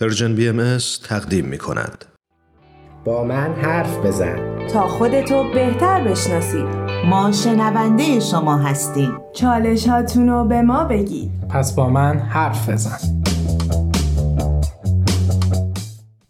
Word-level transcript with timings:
Persian 0.00 0.34
BM 0.34 0.78
تقدیم 1.04 1.44
می 1.44 1.58
کند. 1.58 2.04
با 3.04 3.24
من 3.24 3.52
حرف 3.52 4.06
بزن. 4.06 4.66
تا 4.72 4.88
خودتو 4.88 5.44
بهتر 5.54 6.04
بشناسید 6.04 6.64
ما 7.10 7.32
شنونده 7.32 8.20
شما 8.20 8.58
هستیم. 8.58 9.12
چالش 9.32 9.88
هاتونو 9.88 10.44
به 10.44 10.62
ما 10.62 10.84
بگید. 10.84 11.30
پس 11.48 11.74
با 11.74 11.88
من 11.88 12.18
حرف 12.18 12.68
بزن. 12.68 12.98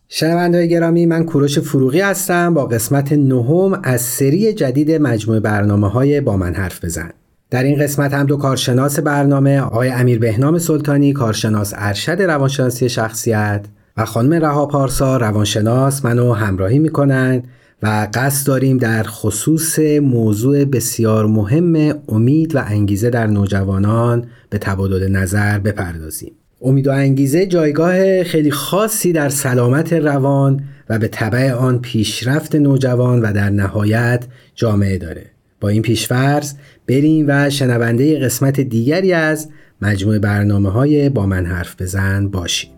شنونده 0.08 0.66
گرامی 0.66 1.06
من 1.06 1.24
کوروش 1.24 1.58
فروغی 1.58 2.00
هستم. 2.00 2.54
با 2.54 2.66
قسمت 2.66 3.12
نهم 3.12 3.80
از 3.82 4.00
سری 4.00 4.52
جدید 4.52 4.92
مجموعه 4.92 5.40
برنامه 5.40 5.88
های 5.88 6.20
با 6.20 6.36
من 6.36 6.54
حرف 6.54 6.84
بزن. 6.84 7.10
در 7.50 7.62
این 7.62 7.78
قسمت 7.78 8.14
هم 8.14 8.26
دو 8.26 8.36
کارشناس 8.36 9.00
برنامه 9.00 9.60
آقای 9.60 9.88
امیر 9.88 10.18
بهنام 10.18 10.58
سلطانی 10.58 11.12
کارشناس 11.12 11.72
ارشد 11.76 12.22
روانشناسی 12.22 12.88
شخصیت 12.88 13.64
و 13.96 14.04
خانم 14.04 14.32
رها 14.32 14.66
پارسا 14.66 15.16
روانشناس 15.16 16.04
منو 16.04 16.32
همراهی 16.32 16.78
می‌کنن 16.78 17.42
و 17.82 18.08
قصد 18.14 18.46
داریم 18.46 18.78
در 18.78 19.02
خصوص 19.02 19.78
موضوع 20.02 20.64
بسیار 20.64 21.26
مهم 21.26 21.94
امید 22.08 22.54
و 22.54 22.62
انگیزه 22.66 23.10
در 23.10 23.26
نوجوانان 23.26 24.26
به 24.50 24.58
تبادل 24.58 25.08
نظر 25.08 25.58
بپردازیم. 25.58 26.32
امید 26.62 26.86
و 26.86 26.90
انگیزه 26.90 27.46
جایگاه 27.46 28.22
خیلی 28.22 28.50
خاصی 28.50 29.12
در 29.12 29.28
سلامت 29.28 29.92
روان 29.92 30.60
و 30.88 30.98
به 30.98 31.08
طبع 31.08 31.52
آن 31.52 31.78
پیشرفت 31.78 32.54
نوجوان 32.54 33.20
و 33.20 33.32
در 33.32 33.50
نهایت 33.50 34.24
جامعه 34.54 34.98
داره. 34.98 35.26
با 35.60 35.68
این 35.68 35.82
پیشفرض 35.82 36.54
بریم 36.88 37.24
و 37.28 37.50
شنونده 37.50 38.18
قسمت 38.18 38.60
دیگری 38.60 39.12
از 39.12 39.48
مجموع 39.82 40.18
برنامه 40.18 40.70
های 40.70 41.08
با 41.08 41.26
من 41.26 41.46
حرف 41.46 41.82
بزن 41.82 42.28
باشیم. 42.28 42.70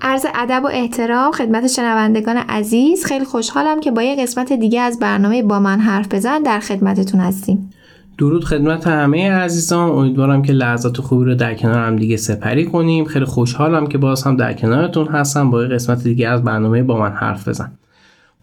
عرض 0.00 0.26
ادب 0.34 0.64
و 0.64 0.68
احترام 0.72 1.32
خدمت 1.32 1.66
شنوندگان 1.66 2.36
عزیز 2.36 3.04
خیلی 3.04 3.24
خوشحالم 3.24 3.80
که 3.80 3.90
با 3.90 4.02
یه 4.02 4.22
قسمت 4.22 4.52
دیگه 4.52 4.80
از 4.80 4.98
برنامه 4.98 5.42
با 5.42 5.60
من 5.60 5.80
حرف 5.80 6.14
بزن 6.14 6.42
در 6.42 6.60
خدمتتون 6.60 7.20
هستیم. 7.20 7.70
درود 8.18 8.44
خدمت 8.44 8.86
همه 8.86 9.30
عزیزان. 9.30 9.90
امیدوارم 9.90 10.42
که 10.42 10.52
لحظات 10.52 11.00
خوبی 11.00 11.24
رو 11.24 11.34
در 11.34 11.54
کنار 11.54 11.86
هم 11.86 11.96
دیگه 11.96 12.16
سپری 12.16 12.64
کنیم. 12.64 13.04
خیلی 13.04 13.24
خوشحالم 13.24 13.86
که 13.86 13.98
باز 13.98 14.22
هم 14.22 14.36
در 14.36 14.52
کنارتون 14.52 15.06
هستم. 15.06 15.50
با 15.50 15.62
یه 15.62 15.68
قسمت 15.68 16.02
دیگه 16.02 16.28
از 16.28 16.44
برنامه 16.44 16.82
با 16.82 16.98
من 16.98 17.12
حرف 17.12 17.48
بزن. 17.48 17.72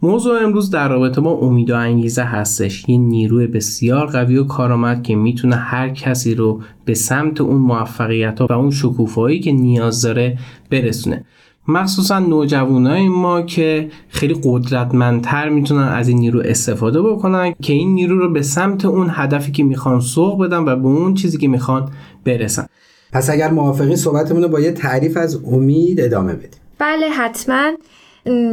موضوع 0.02 0.44
امروز 0.44 0.70
در 0.70 0.90
رابطه 0.90 1.22
با 1.22 1.32
امید 1.32 1.72
و 1.72 1.76
انگیزه 1.76 2.24
هستش. 2.24 2.90
یه 2.90 2.98
نیروی 2.98 3.48
بسیار 3.48 4.08
قوی 4.08 4.38
و 4.38 4.44
کارآمد 4.44 5.04
که 5.04 5.16
می‌تونه 5.16 5.56
هر 5.56 5.90
کسی 5.90 6.36
رو 6.36 6.62
به 6.86 6.94
سمت 6.94 7.42
اون 7.42 7.62
موفقیت 7.62 8.42
و 8.42 8.54
اون 8.54 8.72
شکوفایی 8.72 9.40
که 9.40 9.52
نیاز 9.52 10.02
داره 10.02 10.38
برسونه. 10.70 11.26
مخصوصا 11.68 12.20
نوجوانای 12.20 13.08
ما 13.08 13.42
که 13.42 13.90
خیلی 14.10 14.36
قدرتمندتر 14.44 15.50
می‌تونن 15.50 15.88
از 15.88 16.08
این 16.08 16.18
نیرو 16.18 16.42
استفاده 16.46 17.02
بکنن 17.02 17.56
که 17.62 17.74
این 17.74 17.94
نیرو 17.94 18.18
رو 18.20 18.34
به 18.34 18.42
سمت 18.42 18.86
اون 18.86 19.08
هدفی 19.10 19.52
که 19.52 19.64
می‌خوان 19.64 20.00
سوق 20.00 20.46
بدن 20.46 20.58
و 20.58 20.76
به 20.76 20.88
اون 20.88 21.14
چیزی 21.14 21.38
که 21.38 21.48
می‌خوان 21.48 21.92
برسن. 22.26 22.66
پس 23.14 23.30
اگر 23.30 23.52
موافقین 23.52 23.96
صحبتمون 23.96 24.44
رو 24.44 24.50
با 24.50 24.60
یه 24.60 24.72
تعریف 24.72 25.18
از 25.18 25.40
امید 25.46 26.02
ادامه 26.02 26.34
بدیم. 26.34 26.60
بله 26.80 27.10
حتما. 27.10 27.72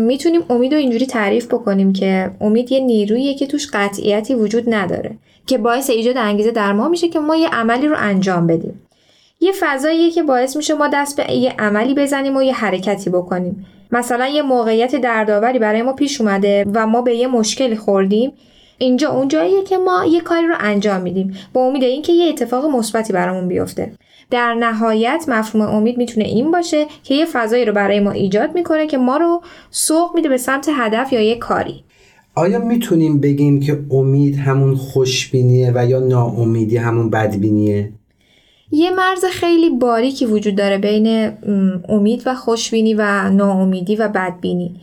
می‌تونیم 0.06 0.40
امید 0.50 0.72
رو 0.72 0.78
اینجوری 0.78 1.06
تعریف 1.06 1.46
بکنیم 1.46 1.92
که 1.92 2.30
امید 2.40 2.72
یه 2.72 2.80
نیروییه 2.80 3.34
که 3.34 3.46
توش 3.46 3.68
قطعیتی 3.72 4.34
وجود 4.34 4.74
نداره 4.74 5.16
که 5.46 5.58
باعث 5.58 5.90
ایجاد 5.90 6.16
انگیزه 6.16 6.50
در 6.50 6.72
ما 6.72 6.88
میشه 6.88 7.08
که 7.08 7.20
ما 7.20 7.36
یه 7.36 7.48
عملی 7.48 7.88
رو 7.88 7.96
انجام 7.98 8.46
بدیم. 8.46 8.80
یه 9.42 9.52
فضاییه 9.60 10.10
که 10.10 10.22
باعث 10.22 10.56
میشه 10.56 10.74
ما 10.74 10.88
دست 10.88 11.20
به 11.20 11.32
یه 11.32 11.54
عملی 11.58 11.94
بزنیم 11.94 12.36
و 12.36 12.42
یه 12.42 12.54
حرکتی 12.54 13.10
بکنیم. 13.10 13.66
مثلا 13.92 14.26
یه 14.26 14.42
موقعیت 14.42 14.96
دردآوری 14.96 15.58
برای 15.58 15.82
ما 15.82 15.92
پیش 15.92 16.20
اومده 16.20 16.66
و 16.74 16.86
ما 16.86 17.02
به 17.02 17.14
یه 17.14 17.26
مشکلی 17.26 17.76
خوردیم. 17.76 18.32
اینجا 18.78 19.10
اون 19.10 19.28
جاییه 19.28 19.62
که 19.64 19.78
ما 19.78 20.04
یه 20.04 20.20
کاری 20.20 20.46
رو 20.46 20.54
انجام 20.60 21.00
میدیم. 21.00 21.34
با 21.52 21.60
امید 21.60 21.82
اینکه 21.82 22.12
یه 22.12 22.28
اتفاق 22.28 22.64
مثبتی 22.64 23.12
برامون 23.12 23.48
بیفته. 23.48 23.92
در 24.30 24.54
نهایت 24.54 25.24
مفهوم 25.28 25.64
امید 25.64 25.98
می‌تونه 25.98 26.26
این 26.26 26.50
باشه 26.50 26.86
که 27.02 27.14
یه 27.14 27.26
فضایی 27.26 27.64
رو 27.64 27.72
برای 27.72 28.00
ما 28.00 28.10
ایجاد 28.10 28.54
می‌کنه 28.54 28.86
که 28.86 28.98
ما 28.98 29.16
رو 29.16 29.42
سوق 29.70 30.14
میده 30.14 30.28
به 30.28 30.36
سمت 30.36 30.68
هدف 30.72 31.12
یا 31.12 31.20
یه 31.20 31.36
کاری. 31.36 31.84
آیا 32.34 32.58
می‌تونیم 32.58 33.20
بگیم 33.20 33.60
که 33.60 33.80
امید 33.90 34.36
همون 34.36 34.74
خوشبینیه 34.74 35.72
و 35.74 35.86
یا 35.86 35.98
ناامیدی 35.98 36.76
همون 36.76 37.10
بدبینیه؟ 37.10 37.92
یه 38.72 38.90
مرز 38.90 39.24
خیلی 39.24 39.70
باریکی 39.70 40.26
وجود 40.26 40.56
داره 40.56 40.78
بین 40.78 41.32
امید 41.88 42.22
و 42.26 42.34
خوشبینی 42.34 42.94
و 42.94 43.30
ناامیدی 43.30 43.96
و 43.96 44.08
بدبینی. 44.08 44.80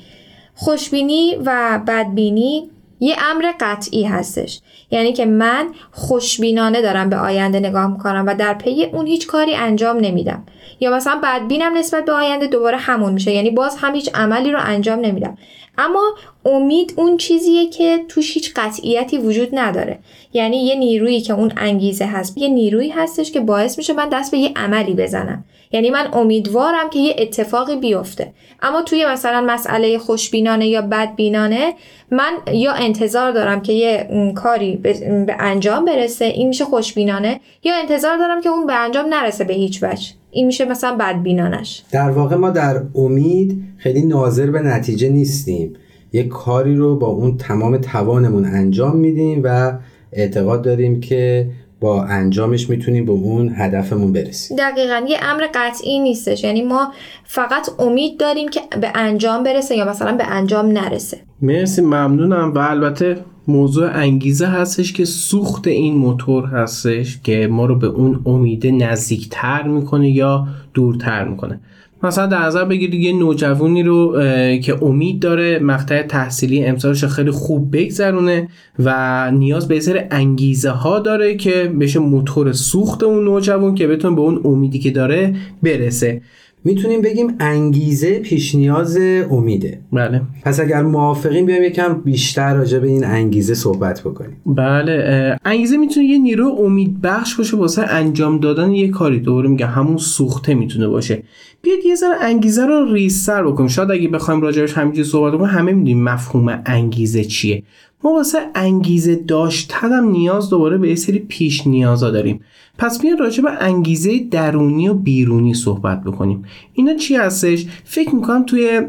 خوشبینی 0.56 1.36
و 1.46 1.82
بدبینی 1.88 2.70
یه 3.00 3.16
امر 3.32 3.52
قطعی 3.60 4.04
هستش. 4.04 4.62
یعنی 4.92 5.14
که 5.14 5.26
من 5.26 5.68
خوشبینانه 5.92 6.82
دارم 6.82 7.10
به 7.10 7.16
آینده 7.18 7.60
نگاه 7.60 7.92
می‌کنم 7.92 8.24
و 8.28 8.36
در 8.36 8.54
پی 8.54 8.86
اون 8.86 9.08
هیچ 9.08 9.28
کاری 9.28 9.56
انجام 9.56 9.98
نمیدم. 9.98 10.44
یا 10.80 10.96
مثلا 10.96 11.20
بدبینم 11.24 11.78
نسبت 11.78 12.06
به 12.06 12.12
آینده 12.12 12.48
دوباره 12.48 12.78
همون 12.78 13.14
میشه. 13.14 13.32
یعنی 13.32 13.50
باز 13.52 13.78
هم 13.78 13.96
هیچ 13.96 14.10
عملی 14.16 14.52
رو 14.52 14.60
انجام 14.62 15.00
نمیدم. 15.00 15.38
اما 15.78 16.16
امید 16.46 16.94
اون 16.98 17.18
چیزیه 17.18 17.70
که 17.70 18.06
توش 18.10 18.34
هیچ 18.34 18.54
قطعیتی 18.56 19.18
وجود 19.18 19.50
نداره. 19.54 20.00
یعنی 20.34 20.66
یه 20.66 20.76
نیرویی 20.76 21.22
که 21.22 21.34
اون 21.34 21.54
انگیزه 21.58 22.06
هست 22.06 22.38
یه 22.38 22.48
نیرویی 22.48 22.90
هستش 22.90 23.32
که 23.32 23.40
باعث 23.40 23.78
میشه 23.78 23.94
من 23.94 24.10
دست 24.10 24.32
به 24.32 24.38
یه 24.38 24.52
عملی 24.56 24.94
بزنم. 24.94 25.46
یعنی 25.72 25.90
من 25.90 26.10
امیدوارم 26.14 26.90
که 26.90 27.00
یه 27.00 27.16
اتفاقی 27.18 27.76
بیفته. 27.76 28.34
اما 28.62 28.82
توی 28.82 29.06
مثلا 29.06 29.42
مسئله 29.42 29.98
خوشبینانه 29.98 30.68
یا 30.68 30.82
بدبینانه 30.82 31.74
من 32.12 32.34
یا 32.54 32.74
انتظار 32.74 33.32
دارم 33.32 33.62
که 33.62 33.74
یه 33.74 34.10
کاری 34.36 34.76
به 34.76 35.36
انجام 35.40 35.86
برسه 35.86 36.26
این 36.26 36.48
میشه 36.48 36.66
خوشبینانه 36.66 37.40
یا 37.64 37.76
انتظار 37.76 38.18
دارم 38.18 38.42
که 38.42 38.50
اون 38.50 38.68
به 38.68 38.74
انجام 38.74 39.06
نرسه 39.14 39.44
به 39.44 39.54
هیچ 39.54 39.84
وجه. 39.84 40.08
این 40.38 40.46
میشه 40.46 40.66
مثلا 40.66 40.96
بدبینانش. 40.96 41.84
در 41.92 42.10
واقع 42.10 42.36
ما 42.36 42.50
در 42.50 42.82
امید 42.96 43.64
خیلی 43.78 44.06
ناظر 44.06 44.52
به 44.52 44.62
نتیجه 44.62 45.10
نیستیم. 45.10 45.74
یک 46.14 46.28
کاری 46.28 46.76
رو 46.76 46.96
با 46.96 47.08
اون 47.08 47.38
تمام 47.38 47.78
توانمون 47.78 48.46
انجام 48.46 48.96
میدیم 48.96 49.42
و 49.44 49.74
اعتقاد 50.14 50.62
داریم 50.62 51.00
که 51.00 51.50
با 51.80 52.04
انجامش 52.04 52.70
می‌تونیم 52.70 53.06
به 53.06 53.12
اون 53.12 53.54
هدفمون 53.56 54.14
برسیم. 54.14 54.58
دقیقا 54.58 55.06
یه 55.08 55.18
امر 55.22 55.48
قطعی 55.54 56.00
نیستش. 56.00 56.44
یعنی 56.44 56.62
ما 56.62 56.94
فقط 57.24 57.70
امید 57.80 58.20
داریم 58.20 58.50
که 58.50 58.62
به 58.82 58.92
انجام 58.96 59.44
برسه 59.44 59.76
یا 59.76 59.90
مثلا 59.90 60.18
به 60.18 60.24
انجام 60.28 60.66
نرسه. 60.66 61.18
مرسی 61.42 61.82
ممنونم 61.82 62.54
و 62.54 62.58
البته 62.60 63.18
موضوع 63.48 63.90
انگیزه 63.94 64.46
هستش 64.48 64.94
که 64.94 65.06
سوخت 65.06 65.68
این 65.68 65.98
موتور 65.98 66.46
هستش 66.46 67.20
که 67.24 67.48
ما 67.52 67.66
رو 67.66 67.76
به 67.76 67.88
اون 67.88 68.20
امیده 68.26 68.72
نزدیکتر 68.72 69.68
می‌کنه 69.68 70.10
یا 70.10 70.48
دورتر 70.74 71.28
می‌کنه. 71.28 71.60
مثلا 72.04 72.28
در 72.28 72.46
نظر 72.46 72.66
بگیرید 72.66 73.02
یه 73.02 73.14
نوجوانی 73.14 73.84
رو 73.84 74.14
که 74.60 74.84
امید 74.84 75.20
داره 75.20 75.60
مقطع 75.60 76.02
تحصیلی 76.02 76.66
امسالش 76.66 77.06
خیلی 77.06 77.32
خوب 77.32 77.78
بگذرونه 77.78 78.50
و 78.80 79.32
نیاز 79.32 79.68
به 79.68 79.80
سر 79.80 80.08
انگیزه 80.12 80.70
ها 80.70 81.00
داره 81.00 81.36
که 81.36 81.74
بشه 81.80 82.00
موتور 82.00 82.52
سوخت 82.52 83.04
اون 83.04 83.24
نوجوان 83.24 83.76
که 83.76 83.88
بتونه 83.88 84.16
به 84.16 84.22
اون 84.22 84.42
امیدی 84.46 84.80
که 84.80 84.92
داره 84.92 85.36
برسه. 85.64 86.22
می‌تونیم 86.68 87.02
بگیم 87.02 87.36
انگیزه 87.40 88.20
پیش 88.20 88.56
نیاز 88.56 88.98
امیده. 89.32 89.80
بله. 89.94 90.22
پس 90.44 90.60
اگر 90.60 90.82
موافقین 90.82 91.46
بیایم 91.46 91.64
یکم 91.64 91.94
بیشتر 91.94 92.56
راجع 92.56 92.80
به 92.80 92.88
این 92.88 93.06
انگیزه 93.06 93.54
صحبت 93.54 94.02
بکنیم. 94.02 94.38
بله 94.46 95.38
انگیزه 95.46 95.78
می‌تونه 95.78 96.06
یه 96.06 96.18
نیرو 96.18 96.56
امید 96.60 97.02
بخش 97.02 97.36
باشه 97.36 97.58
واسه 97.58 97.82
انجام 97.82 98.40
دادن 98.40 98.72
یه 98.72 98.88
کاری. 98.88 99.20
دوباره 99.20 99.50
میگه 99.50 99.66
همون 99.66 99.98
سوخته 99.98 100.54
می‌تونه 100.54 100.88
باشه. 100.88 101.24
بیاید 101.62 101.86
یه 101.86 101.96
ذره 101.96 102.16
انگیزه 102.22 102.66
رو 102.66 102.94
ریستر 102.94 103.44
بکنیم. 103.44 103.70
شاید 103.70 103.92
اگه 103.92 104.08
بخوایم 104.08 104.42
راجعش 104.42 104.74
همینجوری 104.74 105.08
صحبت 105.08 105.34
کنیم 105.34 105.46
همه 105.46 105.72
می‌دونیم 105.72 106.04
مفهوم 106.04 106.62
انگیزه 106.66 107.24
چیه. 107.24 107.64
ما 108.04 108.12
واسه 108.14 108.38
انگیزه 108.56 109.16
داشتن 109.16 109.92
هم 109.92 110.10
نیاز 110.10 110.50
دوباره 110.50 110.78
به 110.78 110.90
یه 110.90 110.96
سری 110.96 111.20
پیش 111.20 111.68
نیازا 111.68 112.12
داریم. 112.12 112.42
پس 112.78 113.02
بیاین 113.02 113.18
راجع 113.18 113.44
به 113.44 113.52
انگیزه 113.52 114.20
درونی 114.32 114.88
و 114.88 114.94
بیرونی 114.94 115.54
صحبت 115.54 116.04
بکنیم. 116.04 116.44
اینا 116.74 116.94
چی 116.94 117.16
هستش؟ 117.16 117.66
فکر 117.84 118.16
می‌کنم 118.16 118.44
توی 118.44 118.80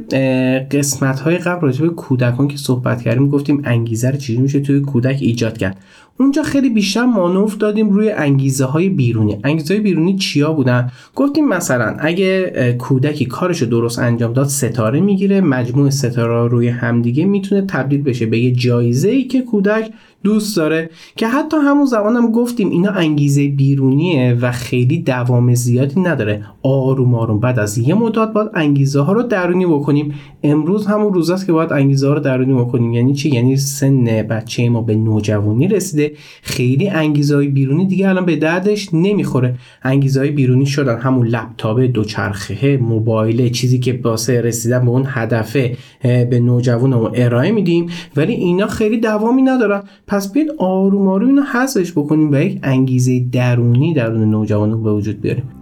قسمت 0.71 1.21
های 1.21 1.39
قبل 1.39 1.61
راجع 1.61 1.83
به 1.83 1.89
کودکان 1.89 2.49
که 2.49 2.57
صحبت 2.57 3.03
کردیم 3.03 3.29
گفتیم 3.29 3.63
انگیزه 3.65 4.11
رو 4.11 4.17
چجوری 4.17 4.41
میشه 4.41 4.61
توی 4.61 4.81
کودک 4.81 5.19
ایجاد 5.21 5.59
کرد. 5.59 5.79
اونجا 6.21 6.43
خیلی 6.43 6.71
بیشتر 6.71 7.05
مانور 7.05 7.57
دادیم 7.59 7.91
روی 7.91 8.11
انگیزه 8.11 8.65
های 8.65 8.89
بیرونی. 8.89 9.39
انگیزه 9.45 9.75
های 9.75 9.83
بیرونی 9.83 10.17
چیا 10.17 10.53
بودن؟ 10.53 10.91
گفتیم 11.15 11.49
مثلا 11.49 11.97
اگه 11.99 12.73
کودکی 12.79 13.27
کارش 13.27 13.63
درست 13.63 13.99
انجام 13.99 14.33
داد 14.33 14.47
ستاره 14.47 15.01
می‌گیره 15.01 15.41
مجموع 15.41 15.91
ستاره 15.91 16.49
روی 16.49 16.69
همدیگه 16.69 17.25
می‌تونه 17.25 17.63
تبدیل 17.67 18.03
بشه 18.03 18.27
به 18.27 18.39
یه 18.39 18.53
جایزه 18.53 19.09
ای 19.09 19.25
که 19.25 19.43
کودک 19.43 19.91
دوست 20.25 20.57
داره 20.57 20.91
که 21.17 21.29
حتی 21.29 21.57
همون 21.57 21.87
زمانم 21.87 22.33
گفتیم 22.33 22.71
اینا 22.71 22.91
انگیزه 22.91 23.49
بیرونیه 23.49 24.39
و 24.41 24.53
خیلی 24.53 24.99
دوام 24.99 25.55
زیادی 25.55 26.01
نداره. 26.01 26.45
آروم 26.63 27.15
آروم 27.15 27.41
بعد 27.41 27.59
از 27.59 27.79
یه 27.79 27.95
مدت 27.95 28.33
باید 28.33 28.49
انگیزه 28.55 29.01
ها 29.01 29.13
رو 29.13 29.23
درونی 29.23 29.67
بکنیم. 29.67 30.15
امروز 30.43 30.87
همون 30.87 31.15
روز 31.15 31.31
است 31.31 31.47
که 31.47 31.53
باید 31.53 31.73
انگیزه 31.73 32.09
ها 32.09 32.15
رو 32.15 32.21
درونی 32.21 32.55
بکنیم. 32.55 32.93
یعنی 32.93 33.15
چی؟ 33.15 33.29
یعنی 33.29 33.57
سن 33.57 34.05
بچه 34.05 34.69
ما 34.69 34.83
به 34.83 34.95
نوجوانی 34.95 35.69
رسیده. 35.69 36.13
خیلی 36.43 36.89
انگیزه 36.89 37.37
های 37.37 37.49
بیرونی 37.49 37.87
دیگه 37.87 38.09
الان 38.09 38.25
به 38.25 38.37
دردش 38.37 38.89
نمی‌خوره. 38.93 39.55
انگیزه 39.83 40.21
های 40.21 40.31
بیرونی 40.31 40.67
شدن. 40.67 40.99
همون 40.99 41.27
لپتاپ 41.27 41.81
دوچرخه 41.81 42.77
موبایل 42.77 43.49
چیزی 43.49 43.79
که 43.79 44.01
واسه 44.05 44.41
رسیدن 44.41 44.85
به 44.85 44.91
اون 44.91 45.05
هدفه 45.07 45.77
به 46.03 46.41
نوجوانمون 46.41 47.11
ارائه 47.15 47.51
میدیم. 47.51 47.87
ولی 48.17 48.33
اینا 48.33 48.67
خیلی 48.67 49.01
دوامی 49.01 49.43
ندارن. 49.43 49.83
پس 50.09 50.33
بیاید 50.33 50.51
آروم 50.59 51.09
آروم 51.09 51.29
اینو 51.29 51.43
حذفش 51.43 51.93
بکنیم 51.93 52.33
و 52.33 52.37
یک 52.37 52.61
انگیزه 52.63 53.21
درونی 53.33 53.95
درون 53.95 54.31
نوجوانمون 54.31 54.83
به 54.83 54.93
وجود 54.93 55.21
بیاریم. 55.21 55.58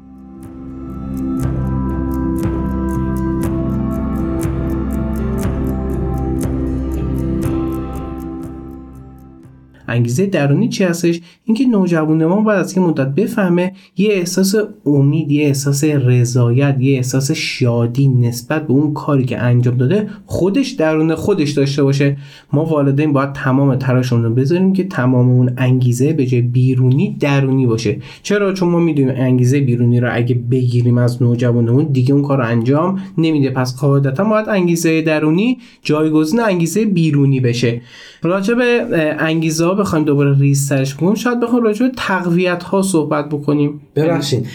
انگیزه 9.96 10.26
درونی 10.26 10.68
چی 10.68 10.84
هستش؟ 10.84 11.20
اینکه 11.44 11.64
نوجوان 11.64 12.26
ما 12.26 12.40
باید 12.40 12.60
از 12.60 12.76
یه 12.76 12.82
مدت 12.82 13.14
بفهمه 13.14 13.72
یه 13.96 14.08
احساس 14.12 14.54
امید 14.86 15.32
یه 15.32 15.46
احساس 15.46 15.84
رضایت 15.84 16.76
یه 16.80 16.96
احساس 16.96 17.30
شادی 17.30 18.08
نسبت 18.08 18.66
به 18.66 18.72
اون 18.72 18.94
کاری 18.94 19.24
که 19.24 19.38
انجام 19.38 19.76
داده 19.76 20.08
خودش 20.26 20.70
درون 20.70 21.14
خودش 21.14 21.50
داشته 21.50 21.82
باشه. 21.82 22.16
ما 22.52 22.64
والدین 22.64 23.12
باید 23.12 23.32
تمام 23.32 23.76
تلاشمون 23.76 24.24
رو 24.24 24.34
بذاریم 24.34 24.72
که 24.72 24.84
تمام 24.84 25.28
اون 25.28 25.52
انگیزه 25.56 26.12
به 26.12 26.26
جای 26.26 26.42
بیرونی 26.42 27.16
درونی 27.20 27.66
باشه. 27.66 27.96
چرا؟ 28.22 28.52
چون 28.52 28.68
ما 28.68 28.78
می‌دونیم 28.78 29.14
انگیزه 29.16 29.60
بیرونی 29.60 30.00
رو 30.00 30.08
اگه 30.12 30.34
بگیریم 30.34 30.98
از 30.98 31.22
نوجوانمون 31.22 31.84
دیگه 31.84 32.14
اون 32.14 32.22
کار 32.22 32.40
انجام 32.40 33.00
نمیده. 33.18 33.50
پس 33.50 33.76
قاعدتا 33.76 34.24
باید 34.24 34.48
انگیزه 34.48 35.02
درونی 35.02 35.58
جایگزین 35.82 36.40
انگیزه 36.40 36.84
بیرونی 36.84 37.40
بشه. 37.40 37.80
راجع 38.22 38.54
به 38.54 38.86
انگیزه 39.18 39.64
بخوایم 39.86 40.04
دوباره 40.04 40.38
ریز 40.38 40.66
سرش 40.66 40.94
بکنیم 40.94 41.14
شاید 41.14 41.40
بخوایم 41.40 41.64
راجع 41.64 41.86
به 41.86 41.92
تقویت 41.96 42.62
ها 42.62 42.82
صحبت 42.82 43.28
بکنیم. 43.28 43.80
ببخشید 43.96 44.46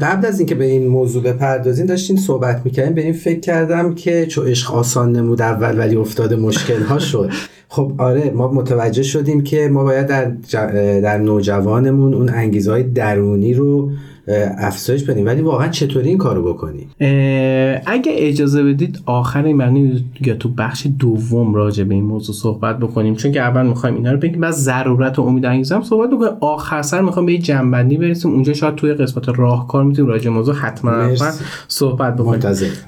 قبل 0.00 0.26
از 0.26 0.40
اینکه 0.40 0.54
به 0.54 0.64
این 0.64 0.86
موضوع 0.86 1.22
بپردازیم 1.22 1.86
داشتیم 1.86 2.16
صحبت 2.16 2.62
می‌کردیم 2.64 2.94
به 2.94 3.02
این 3.02 3.12
فکر 3.12 3.40
کردم 3.40 3.94
که 3.94 4.26
چو 4.26 4.42
عشق 4.42 4.74
آسان 4.74 5.12
نمود 5.12 5.42
اول 5.42 5.78
ولی 5.78 5.96
افتاده 5.96 6.36
مشکل 6.36 6.82
ها 6.82 6.98
شد. 6.98 7.30
خب 7.68 7.92
آره 7.98 8.30
ما 8.30 8.52
متوجه 8.52 9.02
شدیم 9.02 9.42
که 9.42 9.68
ما 9.68 9.84
باید 9.84 10.06
در, 10.06 10.30
در 11.00 11.18
نوجوانمون 11.18 12.14
اون 12.14 12.28
انگیزه 12.28 12.70
های 12.70 12.82
درونی 12.82 13.54
رو 13.54 13.90
افزایش 14.58 15.04
بدیم. 15.04 15.26
ولی 15.26 15.42
واقعا 15.42 15.68
چطوری 15.68 16.08
این 16.08 16.18
کارو 16.18 16.52
بکنیم 16.54 16.90
اگه 17.86 18.12
اجازه 18.16 18.62
بدید 18.62 19.00
آخر 19.06 19.44
این 19.44 19.56
معنی 19.56 20.04
یا 20.20 20.34
تو 20.34 20.48
بخش 20.48 20.86
دوم 20.98 21.54
راجع 21.54 21.84
به 21.84 21.94
این 21.94 22.04
موضوع 22.04 22.34
صحبت 22.34 22.78
بکنیم. 22.78 23.14
چون 23.14 23.32
که 23.32 23.40
اول 23.40 23.66
می‌خوایم 23.66 23.96
اینا 23.96 24.12
رو 24.12 24.18
بگیم 24.18 24.40
بعد 24.40 24.52
ضرورت 24.52 25.18
و 25.18 25.22
امید 25.22 25.46
انگیزه 25.46 25.74
هم 25.74 25.82
صحبت 25.82 26.10
بکنیم. 26.10 26.32
آخر 26.40 26.82
سر 26.82 27.00
می‌خوام 27.00 27.26
به 27.26 27.32
یه 27.32 27.38
جنبندی 27.38 27.96
برسیم. 27.96 28.30
اونجا 28.30 28.52
شاید 28.52 28.74
توی 28.74 28.94
قسمت 28.94 29.28
راهکار 29.28 29.84
می‌تونیم 29.84 30.10
راجع 30.10 30.30
موضوع 30.30 30.54
حتما 30.54 31.14
صحبت 31.68 32.16
بکنیم. 32.16 32.40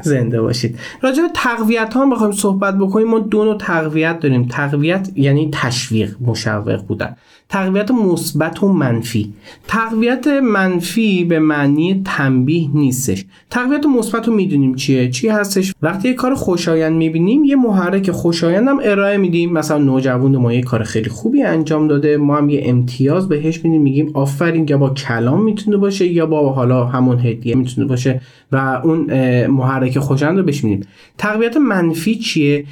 زنده 0.02 0.40
باشید. 0.40 0.78
راجع 1.02 1.22
به 1.22 1.28
تقویت 1.34 1.94
ها 1.94 2.06
بخوایم 2.06 2.32
صحبت 2.32 2.78
بکنیم. 2.78 3.08
ما 3.08 3.18
دو 3.18 3.44
نوع 3.44 3.58
تقویت 3.58 4.20
داریم. 4.20 4.48
تقویت 4.50 5.10
یعنی 5.14 5.50
تشویق 5.52 6.16
مشوق 6.20 6.82
بودن. 6.86 7.16
تقویت 7.48 7.90
مثبت 7.90 8.62
و 8.62 8.68
منفی. 8.68 9.32
تقویت 9.68 10.26
منفی 10.26 11.24
به 11.24 11.38
معنی 11.38 12.02
تنبیه 12.04 12.68
نیستش. 12.74 13.24
تقویت 13.50 13.86
مثبت 13.86 14.28
رو 14.28 14.34
می‌دونیم 14.34 14.74
چیه؟ 14.74 15.10
چی 15.10 15.28
هستش؟ 15.28 15.74
وقتی 15.82 16.08
یه 16.08 16.14
کار 16.14 16.34
خوشایند 16.34 16.96
می‌بینیم 16.96 17.44
یه 17.44 17.56
محرک 17.56 18.10
خوشایند 18.10 18.68
هم 18.68 18.80
ارائه 18.82 19.16
میدیم. 19.16 19.52
مثلا 19.52 19.78
نوجوان 19.78 20.36
ما 20.36 20.52
یه 20.52 20.62
کار 20.62 20.82
خیلی 20.82 21.10
خوبی 21.10 21.42
انجام 21.42 21.88
داده. 21.88 22.16
ما 22.16 22.36
هم 22.36 22.50
یه 22.50 22.62
امتیاز 22.64 23.28
بهش 23.28 23.64
میدیم. 23.64 23.82
میگیم 23.82 24.10
آفرین 24.14 24.66
یا 24.68 24.78
با 24.78 24.90
کلام 24.90 25.42
می‌تونه 25.42 25.76
باشه 25.76 26.06
یا 26.06 26.26
با 26.26 26.52
حالا 26.52 26.84
همون 26.84 27.18
هدیه 27.18 27.54
می‌تونه 27.54 27.86
باشه 27.86 28.20
و 28.52 28.80
اون 28.84 29.00
محرک 29.46 29.98
خوشایند 29.98 30.38
رو 30.38 30.44
بهش 30.44 30.64
میدیم. 30.64 30.86
تقویت 31.18 31.56
منفی 31.56 32.14
چیه؟ 32.14 32.64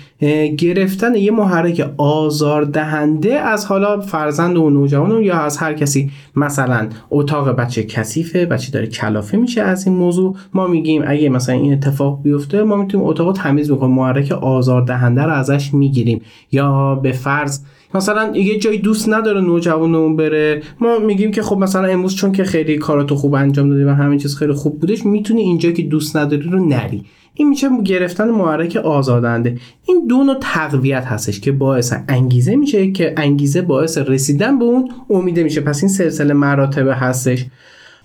گرفتن 0.58 1.14
یه 1.14 1.30
محرک 1.30 1.90
آزاردهنده 1.96 3.34
از 3.34 3.66
حالا 3.66 4.00
فرزند 4.00 4.56
و 4.62 4.70
نوجوان 4.70 5.22
یا 5.22 5.38
از 5.38 5.56
هر 5.56 5.74
کسی. 5.74 6.10
مثلا 6.36 6.88
اتاق 7.10 7.50
بچه 7.50 7.82
کثیفه 7.82 8.46
بچه 8.46 8.72
داره 8.72 8.86
کلافه 8.86 9.36
میشه 9.36 9.62
از 9.62 9.86
این 9.86 9.96
موضوع. 9.96 10.36
ما 10.54 10.66
میگیم 10.66 11.02
اگه 11.06 11.28
مثلا 11.28 11.54
این 11.54 11.72
اتفاق 11.72 12.22
بیفته 12.22 12.62
ما 12.62 12.76
می‌تونیم 12.76 13.06
اتاق 13.06 13.36
تمیز 13.36 13.70
بکنیم 13.70 13.94
محرک 13.94 14.32
آزاردهنده 14.32 15.22
رو 15.22 15.32
ازش 15.32 15.74
می‌گیریم. 15.74 16.20
یا 16.52 16.94
به 16.94 17.12
فرض 17.12 17.60
مثلا 17.94 18.36
یه 18.36 18.58
جایی 18.58 18.78
دوست 18.78 19.08
نداره 19.08 19.40
نوجوانمون 19.40 20.16
بره. 20.16 20.62
ما 20.80 20.98
میگیم 20.98 21.30
که 21.30 21.42
خب 21.42 21.58
مثلا 21.58 21.88
امروز 21.88 22.14
چون 22.14 22.32
که 22.32 22.44
خیلی 22.44 22.76
کاراتو 22.76 23.14
خوب 23.14 23.34
انجام 23.34 23.68
دادی 23.68 23.84
و 23.84 23.90
همه 23.90 24.18
چیز 24.18 24.36
خیلی 24.36 24.52
خوب 24.52 24.80
بودش 24.80 25.06
می‌تونی 25.06 25.40
اینجا 25.40 25.70
که 25.70 25.82
دوست 25.82 26.16
نداری 26.16 26.42
رو 26.42 26.68
نری. 26.68 27.04
این 27.34 27.48
میشه 27.48 27.82
گرفتن 27.84 28.30
محرک 28.30 28.76
آزادنده. 28.76 29.56
این 29.86 30.06
دو 30.08 30.24
نوع 30.24 30.36
تقویت 30.40 31.04
هستش 31.04 31.40
که 31.40 31.52
باعث 31.52 31.94
انگیزه 32.08 32.56
میشه 32.56 32.92
که 32.92 33.14
انگیزه 33.16 33.62
باعث 33.62 33.98
رسیدن 33.98 34.58
به 34.58 34.64
اون 34.64 34.90
امیده 35.10 35.42
میشه. 35.42 35.60
پس 35.60 35.82
این 35.82 35.88
سلسله 35.88 36.34
مراتب 36.34 36.86
هستش. 36.90 37.46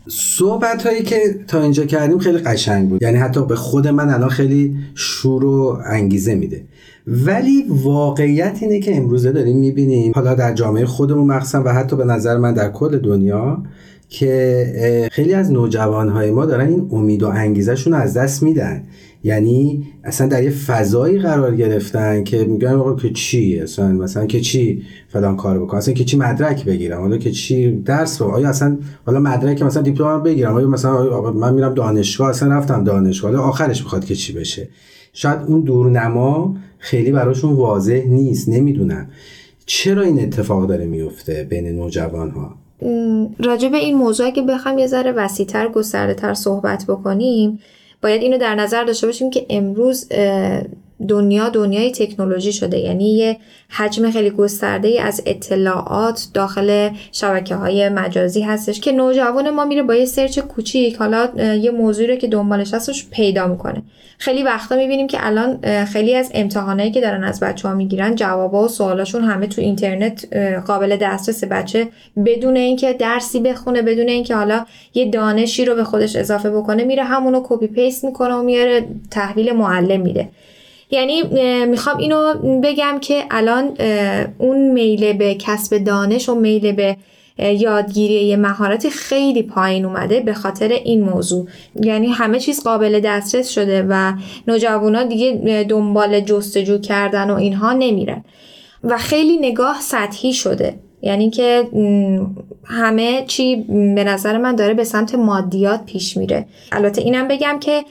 صحبت 0.07 0.85
هایی 0.85 1.03
که 1.03 1.17
تا 1.47 1.61
اینجا 1.61 1.85
کردیم 1.85 2.19
خیلی 2.19 2.37
قشنگ 2.37 2.89
بود. 2.89 3.03
یعنی 3.03 3.17
حتی 3.17 3.45
به 3.45 3.55
خود 3.55 3.87
من 3.87 4.09
الان 4.09 4.29
خیلی 4.29 4.75
شور 4.95 5.45
و 5.45 5.81
انگیزه 5.85 6.35
میده. 6.35 6.63
ولی 7.07 7.65
واقعیت 7.69 8.57
اینه 8.61 8.79
که 8.79 8.97
امروزه 8.97 9.31
داریم 9.31 9.57
می‌بینیم. 9.57 10.11
حالا 10.15 10.33
در 10.33 10.53
جامعه 10.53 10.85
خودمون 10.85 11.27
مخصوصا 11.27 11.63
و 11.63 11.69
حتی 11.69 11.95
به 11.95 12.05
نظر 12.05 12.37
من 12.37 12.53
در 12.53 12.69
کل 12.69 12.97
دنیا 12.97 13.63
که 14.09 15.09
خیلی 15.11 15.33
از 15.33 15.51
نوجوانهای 15.51 16.31
ما 16.31 16.45
دارن 16.45 16.67
این 16.67 16.89
امید 16.91 17.23
و 17.23 17.27
انگیزشون 17.27 17.93
از 17.93 18.17
دست 18.17 18.43
میدن. 18.43 18.83
یعنی 19.23 19.87
اصلا 20.03 20.27
در 20.27 20.43
یه 20.43 20.49
فضایی 20.49 21.19
قرار 21.19 21.55
گرفتن 21.55 22.23
که 22.23 22.45
میگن 22.45 22.73
آقا 22.73 22.95
که 22.95 23.09
چی؟ 23.09 23.59
اصلا 23.59 23.87
مثلا 23.87 24.25
که 24.25 24.41
چی 24.41 24.83
فلان 25.07 25.37
کار 25.37 25.59
بکنم؟ 25.59 25.77
اصلا 25.77 25.93
که 25.93 26.03
چی 26.05 26.17
مدرک 26.17 26.65
بگیرم؟ 26.65 27.01
حالا 27.01 27.17
که 27.17 27.31
چی 27.31 27.71
درس 27.71 28.21
رو 28.21 28.27
آیا 28.27 28.49
اصلا 28.49 28.77
حالا 29.05 29.19
مدرک 29.19 29.61
مثلا 29.61 29.81
دیپلم 29.81 30.23
بگیرم؟ 30.23 30.53
آیا 30.53 30.67
مثلا 30.67 31.31
من 31.31 31.53
میرم 31.53 31.73
دانشگاه؟ 31.73 32.29
اصلا 32.29 32.53
رفتم 32.53 32.83
دانشگاه. 32.83 33.31
حالا 33.31 33.43
آخرش 33.43 33.83
می‌خواد 33.83 34.05
که 34.05 34.15
چی 34.15 34.33
بشه؟ 34.33 34.69
شاید 35.13 35.39
اون 35.47 35.61
دورنما 35.61 36.55
خیلی 36.77 37.11
براشون 37.11 37.53
واضح 37.53 38.03
نیست. 38.07 38.49
نمی‌دونم. 38.49 39.07
چرا 39.65 40.01
این 40.01 40.19
اتفاق 40.19 40.67
داره 40.67 40.85
میفته 40.85 41.47
بین 41.49 41.67
نوجوان 41.67 42.29
ها 42.29 42.55
راجع 43.39 43.69
به 43.69 43.77
این 43.77 43.97
موضوع 43.97 44.31
که 44.31 44.41
بخوام 44.41 44.77
یه 44.77 44.87
ذره 44.87 45.11
وسیعتر 45.11 45.67
گسترده 45.67 46.13
تر 46.13 46.33
صحبت 46.33 46.85
بکنیم 46.87 47.59
باید 48.01 48.21
اینو 48.21 48.37
در 48.37 48.55
نظر 48.55 48.83
داشته 48.83 49.07
باشیم 49.07 49.29
که 49.29 49.45
امروز 49.49 50.07
دنیا 51.07 51.49
دنیای 51.49 51.91
تکنولوژی 51.91 52.53
شده. 52.53 52.79
یعنی 52.79 53.13
یه 53.13 53.37
حجم 53.69 54.11
خیلی 54.11 54.29
گسترده 54.29 55.01
از 55.01 55.21
اطلاعات 55.25 56.27
داخل 56.33 56.89
شبکه 57.11 57.55
های 57.55 57.89
مجازی 57.89 58.41
هستش 58.41 58.79
که 58.79 58.91
نوجوان 58.91 59.49
ما 59.49 59.65
میره 59.65 59.83
با 59.83 59.95
یه 59.95 60.05
سرچ 60.05 60.39
کوچیک 60.39 60.95
حالا 60.95 61.29
یه 61.55 61.71
موضوعی 61.71 62.07
رو 62.07 62.15
که 62.15 62.27
دنبالش 62.27 62.73
هستش 62.73 63.07
پیدا 63.11 63.47
می‌کنه. 63.47 63.83
خیلی 64.17 64.43
وقتا 64.43 64.75
می‌بینیم 64.75 65.07
که 65.07 65.17
الان 65.21 65.85
خیلی 65.85 66.15
از 66.15 66.31
امتحانایی 66.33 66.91
که 66.91 67.01
دارن 67.01 67.23
از 67.23 67.39
بچه 67.39 67.67
ها 67.67 67.73
می‌گیرن 67.73 68.15
جوابا 68.15 68.65
و 68.65 68.67
سوالاشون 68.67 69.23
همه 69.23 69.47
تو 69.47 69.61
اینترنت 69.61 70.35
قابل 70.67 70.97
دسترس 71.01 71.43
بچه 71.43 71.87
بدون 72.25 72.55
اینکه 72.55 72.93
درسی 72.93 73.39
بخونه 73.39 73.81
بدون 73.81 74.07
اینکه 74.07 74.35
حالا 74.35 74.65
یه 74.93 75.09
دانشی 75.09 75.65
رو 75.65 75.75
به 75.75 75.83
خودش 75.83 76.15
اضافه 76.15 76.49
بکنه 76.49 76.83
میره 76.83 77.03
همونو 77.03 77.41
کپی 77.43 77.67
پیست 77.67 78.05
می‌کنه 78.05 78.33
و 78.33 78.43
میاره 78.43 78.85
تحویل 79.11 79.51
معلم 79.51 80.01
میده. 80.01 80.29
یعنی 80.91 81.23
می‌خوام 81.65 81.97
اینو 81.97 82.33
بگم 82.63 82.97
که 83.01 83.23
الان 83.31 83.77
اون 84.37 84.71
میله 84.71 85.13
به 85.13 85.35
کسب 85.35 85.77
دانش 85.77 86.29
و 86.29 86.35
میله 86.35 86.71
به 86.71 86.97
یادگیری 87.39 88.13
یه 88.13 88.37
مهارت 88.37 88.89
خیلی 88.89 89.43
پایین 89.43 89.85
اومده 89.85 90.19
به 90.19 90.33
خاطر 90.33 90.67
این 90.67 91.01
موضوع. 91.01 91.47
یعنی 91.81 92.07
همه 92.07 92.39
چیز 92.39 92.63
قابل 92.63 92.99
دسترس 92.99 93.49
شده 93.49 93.85
و 93.89 94.13
نوجوانا 94.47 95.03
دیگه 95.03 95.65
دنبال 95.69 96.19
جستجو 96.19 96.77
کردن 96.77 97.29
و 97.29 97.35
اینها 97.35 97.73
نمیرن. 97.73 98.25
و 98.83 98.97
خیلی 98.97 99.37
نگاه 99.37 99.81
سطحی 99.81 100.33
شده. 100.33 100.79
یعنی 101.01 101.29
که 101.29 101.67
همه 102.63 103.23
چی 103.27 103.55
به 103.95 104.03
نظر 104.03 104.37
من 104.37 104.55
داره 104.55 104.73
به 104.73 104.83
سمت 104.83 105.15
مادیات 105.15 105.85
پیش 105.85 106.17
میره. 106.17 106.45
البته 106.71 107.01
اینم 107.01 107.27
بگم 107.27 107.59
که 107.59 107.83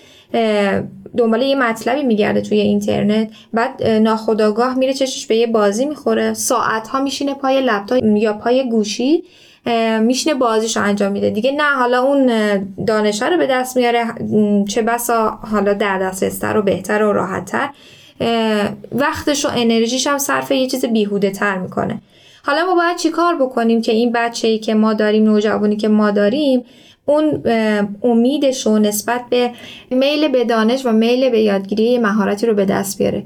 دنبال 1.17 1.43
یه 1.43 1.55
مطلبی 1.55 2.03
میگرده 2.03 2.41
توی 2.41 2.61
اینترنت 2.61 3.29
بعد 3.53 3.83
ناخداگاه 3.87 4.75
میره 4.75 4.95
چشش 4.95 5.27
به 5.27 5.37
یه 5.37 5.47
بازی 5.47 5.87
می‌خوره. 5.87 6.35
ساعت 6.35 6.89
ها 6.89 7.01
میشینه 7.01 7.35
پای 7.35 7.61
لپتاپ 7.61 8.05
یا 8.05 8.33
پای 8.33 8.69
گوشی 8.69 9.23
میشینه 10.01 10.35
بازیش 10.35 10.77
رو 10.77 10.83
انجام 10.83 11.13
میده. 11.13 11.31
دیگه 11.31 11.53
نه 11.53 11.77
حالا 11.79 12.03
اون 12.03 12.31
دانشه 12.87 13.29
رو 13.29 13.39
به 13.39 13.47
دست 13.47 13.77
میاره. 13.77 14.07
چه 14.69 14.83
بسا 14.83 15.31
حالا 15.31 15.73
در 15.73 15.99
دسترستر 15.99 16.57
و 16.57 16.63
بهتر 16.63 17.03
و 17.03 17.13
راحتتر. 17.13 17.69
وقتش 18.93 19.45
و 19.45 19.49
انرژیش 19.57 20.07
هم 20.07 20.19
صرف 20.19 20.51
یه 20.51 20.67
چیز 20.67 20.85
بیهوده 20.85 21.31
تر 21.31 21.59
می‌کنه. 21.59 22.01
حالا 22.45 22.67
ما 22.67 22.75
باید 22.75 22.97
چیکار 22.97 23.37
بکنیم 23.37 23.83
که 23.83 23.93
این 23.93 24.13
بچه 24.13 24.49
ای 24.49 24.59
که 24.59 24.75
ما 24.75 24.95
داریم 24.95 25.25
نوجوانی 25.25 25.77
که 25.77 25.89
ما 25.89 26.11
داریم 26.11 26.65
اون 27.07 27.43
امیدش 28.03 28.67
و 28.67 28.79
نسبت 28.79 29.21
به 29.31 29.51
میل 29.91 30.29
به 30.29 30.45
دانش 30.45 30.87
و 30.87 30.93
میل 30.93 31.31
به 31.31 31.41
یادگیری 31.41 31.99
مهارتی 31.99 32.47
رو 32.47 32.55
به 32.55 32.65
دست 32.65 32.99
بیاره. 32.99 33.25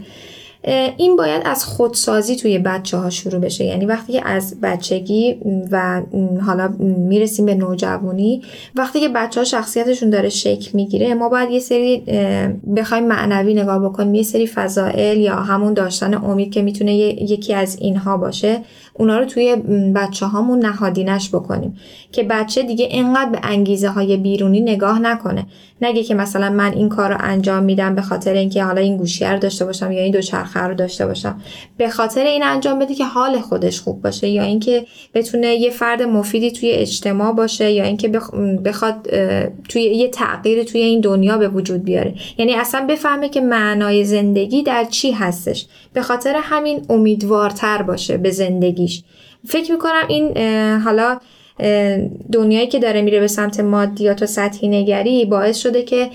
این 0.96 1.16
باید 1.16 1.42
از 1.44 1.64
خودسازی 1.64 2.36
توی 2.36 2.58
بچه 2.58 2.96
ها 2.96 3.10
شروع 3.10 3.40
بشه. 3.40 3.64
یعنی 3.64 3.86
وقتی 3.86 4.18
از 4.18 4.60
بچگی 4.62 5.40
و 5.70 6.02
حالا 6.46 6.68
می‌رسیم 6.78 7.46
به 7.46 7.54
نوجوانی 7.54 8.42
وقتی 8.74 9.00
که 9.00 9.08
بچه 9.08 9.40
ها 9.40 9.44
شخصیتشون 9.44 10.10
داره 10.10 10.28
شکل 10.28 10.70
می‌گیره 10.74 11.14
ما 11.14 11.28
باید 11.28 11.50
یه 11.50 11.60
سری 11.60 12.02
بخوایم 12.76 13.06
معنوی 13.06 13.54
نگاه 13.54 13.78
بکنیم 13.78 14.14
یه 14.14 14.22
سری 14.22 14.46
فضائل 14.46 15.20
یا 15.20 15.36
همون 15.36 15.74
داشتن 15.74 16.14
امید 16.14 16.52
که 16.52 16.62
می‌تونه 16.62 16.94
یکی 16.94 17.54
از 17.54 17.78
اینها 17.80 18.16
باشه 18.16 18.60
اونا 18.94 19.18
رو 19.18 19.24
توی 19.24 19.56
بچه 19.94 20.26
هامون 20.26 20.58
نهادینش 20.58 21.28
بکنیم. 21.28 21.76
که 22.12 22.22
بچه 22.22 22.62
دیگه 22.62 22.84
اینقدر 22.84 23.30
به 23.30 23.38
انگیزه 23.42 23.88
های 23.88 24.16
بیرونی 24.16 24.60
نگاه 24.60 24.98
نکنه. 24.98 25.46
نگه 25.82 26.02
که 26.02 26.14
مثلا 26.14 26.50
من 26.50 26.72
این 26.72 26.88
کار 26.88 27.10
رو 27.10 27.16
انجام 27.20 27.62
میدم 27.62 27.94
به 27.94 28.02
خاطر 28.02 28.32
اینکه 28.32 28.64
حالا 28.64 28.80
این 28.80 28.96
گوشی 28.96 29.24
رو 29.24 29.38
داشته 29.38 29.64
باشم 29.64 29.92
یا 29.92 30.02
این 30.02 30.12
دوچرخه 30.12 30.49
رو 30.58 30.74
داشته 30.74 31.06
باشم. 31.06 31.40
به 31.76 31.88
خاطر 31.88 32.24
این 32.24 32.42
انجام 32.42 32.78
بده 32.78 32.94
که 32.94 33.04
حال 33.04 33.40
خودش 33.40 33.80
خوب 33.80 34.02
باشه 34.02 34.28
یا 34.28 34.42
اینکه 34.42 34.86
بتونه 35.14 35.46
یه 35.46 35.70
فرد 35.70 36.02
مفیدی 36.02 36.52
توی 36.52 36.70
اجتماع 36.70 37.32
باشه 37.32 37.70
یا 37.70 37.84
اینکه 37.84 38.08
بخواد 38.64 39.10
توی 39.68 39.82
یه 39.82 40.08
تغییر 40.08 40.62
توی 40.64 40.80
این 40.80 41.00
دنیا 41.00 41.38
به 41.38 41.48
وجود 41.48 41.84
بیاره. 41.84 42.14
یعنی 42.38 42.54
اصلا 42.54 42.86
بفهمه 42.86 43.28
که 43.28 43.40
معنای 43.40 44.04
زندگی 44.04 44.62
در 44.62 44.84
چی 44.84 45.12
هستش. 45.12 45.66
به 45.92 46.02
خاطر 46.02 46.40
همین 46.42 46.86
امیدوارتر 46.88 47.82
باشه 47.82 48.16
به 48.16 48.30
زندگیش. 48.30 49.02
فکر 49.48 49.72
می‌کنم 49.72 50.04
این 50.08 50.38
حالا 50.78 51.18
دنیایی 52.32 52.66
که 52.66 52.78
داره 52.78 53.02
میره 53.02 53.20
به 53.20 53.26
سمت 53.26 53.60
مادیات 53.60 54.22
و 54.22 54.26
سطحی 54.26 54.68
نگری 54.68 55.24
باعث 55.24 55.56
شده 55.56 55.82
که 55.82 56.08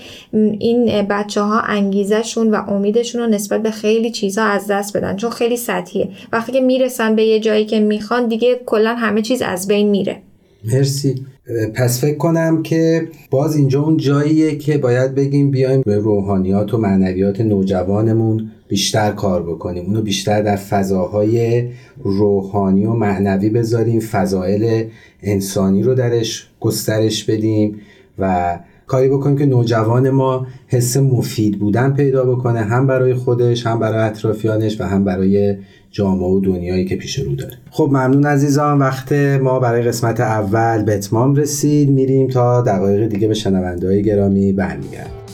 این 0.58 1.02
بچه 1.02 1.40
ها 1.40 1.60
انگیزشون 1.60 2.50
و 2.50 2.70
امیدشون 2.70 3.20
رو 3.20 3.26
نسبت 3.26 3.62
به 3.62 3.70
خیلی 3.70 4.10
چیزها 4.10 4.44
از 4.44 4.66
دست 4.66 4.96
بدن 4.96 5.16
چون 5.16 5.30
خیلی 5.30 5.56
سطحیه. 5.56 6.08
وقتی 6.32 6.52
که 6.52 6.60
می‌رسن 6.60 7.16
به 7.16 7.24
یه 7.24 7.40
جایی 7.40 7.64
که 7.64 7.80
می‌خوان 7.80 8.28
دیگه 8.28 8.60
کلا 8.66 8.94
همه 8.94 9.22
چیز 9.22 9.42
از 9.42 9.68
بین 9.68 9.88
میره. 9.88 10.16
مرسی. 10.64 11.26
پس 11.74 12.00
فکر 12.00 12.16
کنم 12.16 12.62
که 12.62 13.08
باز 13.30 13.56
اینجا 13.56 13.82
اون 13.82 13.96
جاییه 13.96 14.56
که 14.56 14.78
باید 14.78 15.14
بگیم 15.14 15.50
بیایم 15.50 15.82
به 15.82 15.98
روحانیات 15.98 16.74
و 16.74 16.78
معنویات 16.78 17.40
نوجوانمون. 17.40 18.50
بیشتر 18.68 19.12
کار 19.12 19.42
بکنیم. 19.42 19.86
اونو 19.86 20.02
بیشتر 20.02 20.42
در 20.42 20.56
فضاهای 20.56 21.64
روحانی 22.04 22.86
و 22.86 22.92
معنوی 22.92 23.50
بذاریم 23.50 24.00
فضائل 24.00 24.84
انسانی 25.22 25.82
رو 25.82 25.94
درش 25.94 26.48
گسترش 26.60 27.24
بدیم 27.24 27.80
و 28.18 28.58
کاری 28.86 29.08
بکنیم 29.08 29.38
که 29.38 29.46
نوجوان 29.46 30.10
ما 30.10 30.46
حس 30.66 30.96
مفید 30.96 31.58
بودن 31.58 31.92
پیدا 31.92 32.24
بکنه 32.24 32.60
هم 32.60 32.86
برای 32.86 33.14
خودش 33.14 33.66
هم 33.66 33.78
برای 33.78 33.98
اطرافیانش 33.98 34.80
و 34.80 34.84
هم 34.84 35.04
برای 35.04 35.56
جامعه 35.90 36.28
و 36.28 36.40
دنیایی 36.40 36.84
که 36.84 36.96
پیش 36.96 37.18
رو 37.18 37.34
داره. 37.34 37.54
خب 37.70 37.88
ممنون 37.90 38.26
عزیزان 38.26 38.78
وقت 38.78 39.12
ما 39.12 39.60
برای 39.60 39.82
قسمت 39.82 40.20
اول 40.20 40.82
به 40.82 40.94
اتمام 40.94 41.34
رسید. 41.34 41.90
میریم 41.90 42.28
تا 42.28 42.62
دقایق 42.62 43.08
دیگه 43.08 43.28
به 43.28 43.34
شنونده 43.34 43.86
های 43.86 44.02
گرامی 44.02 44.52
برمیگرد 44.52 45.25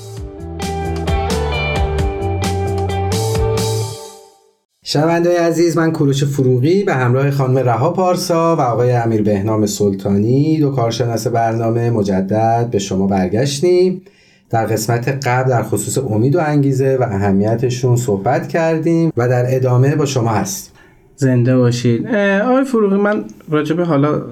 شنونده 4.92 5.40
عزیز 5.40 5.76
من 5.78 5.92
کوروش 5.92 6.24
فروغی 6.24 6.84
به 6.84 6.94
همراه 6.94 7.30
خانم 7.30 7.58
رها 7.58 7.90
پارسا 7.90 8.56
و 8.56 8.60
آقای 8.60 8.92
امیر 8.92 9.22
بهنام 9.22 9.66
سلطانی 9.66 10.58
دو 10.60 10.70
کارشناس 10.70 11.26
برنامه 11.26 11.90
مجدد 11.90 12.68
به 12.70 12.78
شما 12.78 13.06
برگشتیم. 13.06 14.02
در 14.50 14.66
قسمت 14.66 15.08
قبل 15.26 15.50
در 15.50 15.62
خصوص 15.62 15.98
امید 15.98 16.36
و 16.36 16.40
انگیزه 16.40 16.96
و 17.00 17.02
اهمیتشون 17.02 17.96
صحبت 17.96 18.48
کردیم 18.48 19.12
و 19.16 19.28
در 19.28 19.56
ادامه 19.56 19.96
با 19.96 20.06
شما 20.06 20.30
هستیم. 20.30 20.72
زنده 21.16 21.56
باشید. 21.56 22.06
آقای 22.44 22.64
فروغی 22.64 22.96
من 22.96 23.24
راجبه 23.50 23.84
حالا 23.84 24.22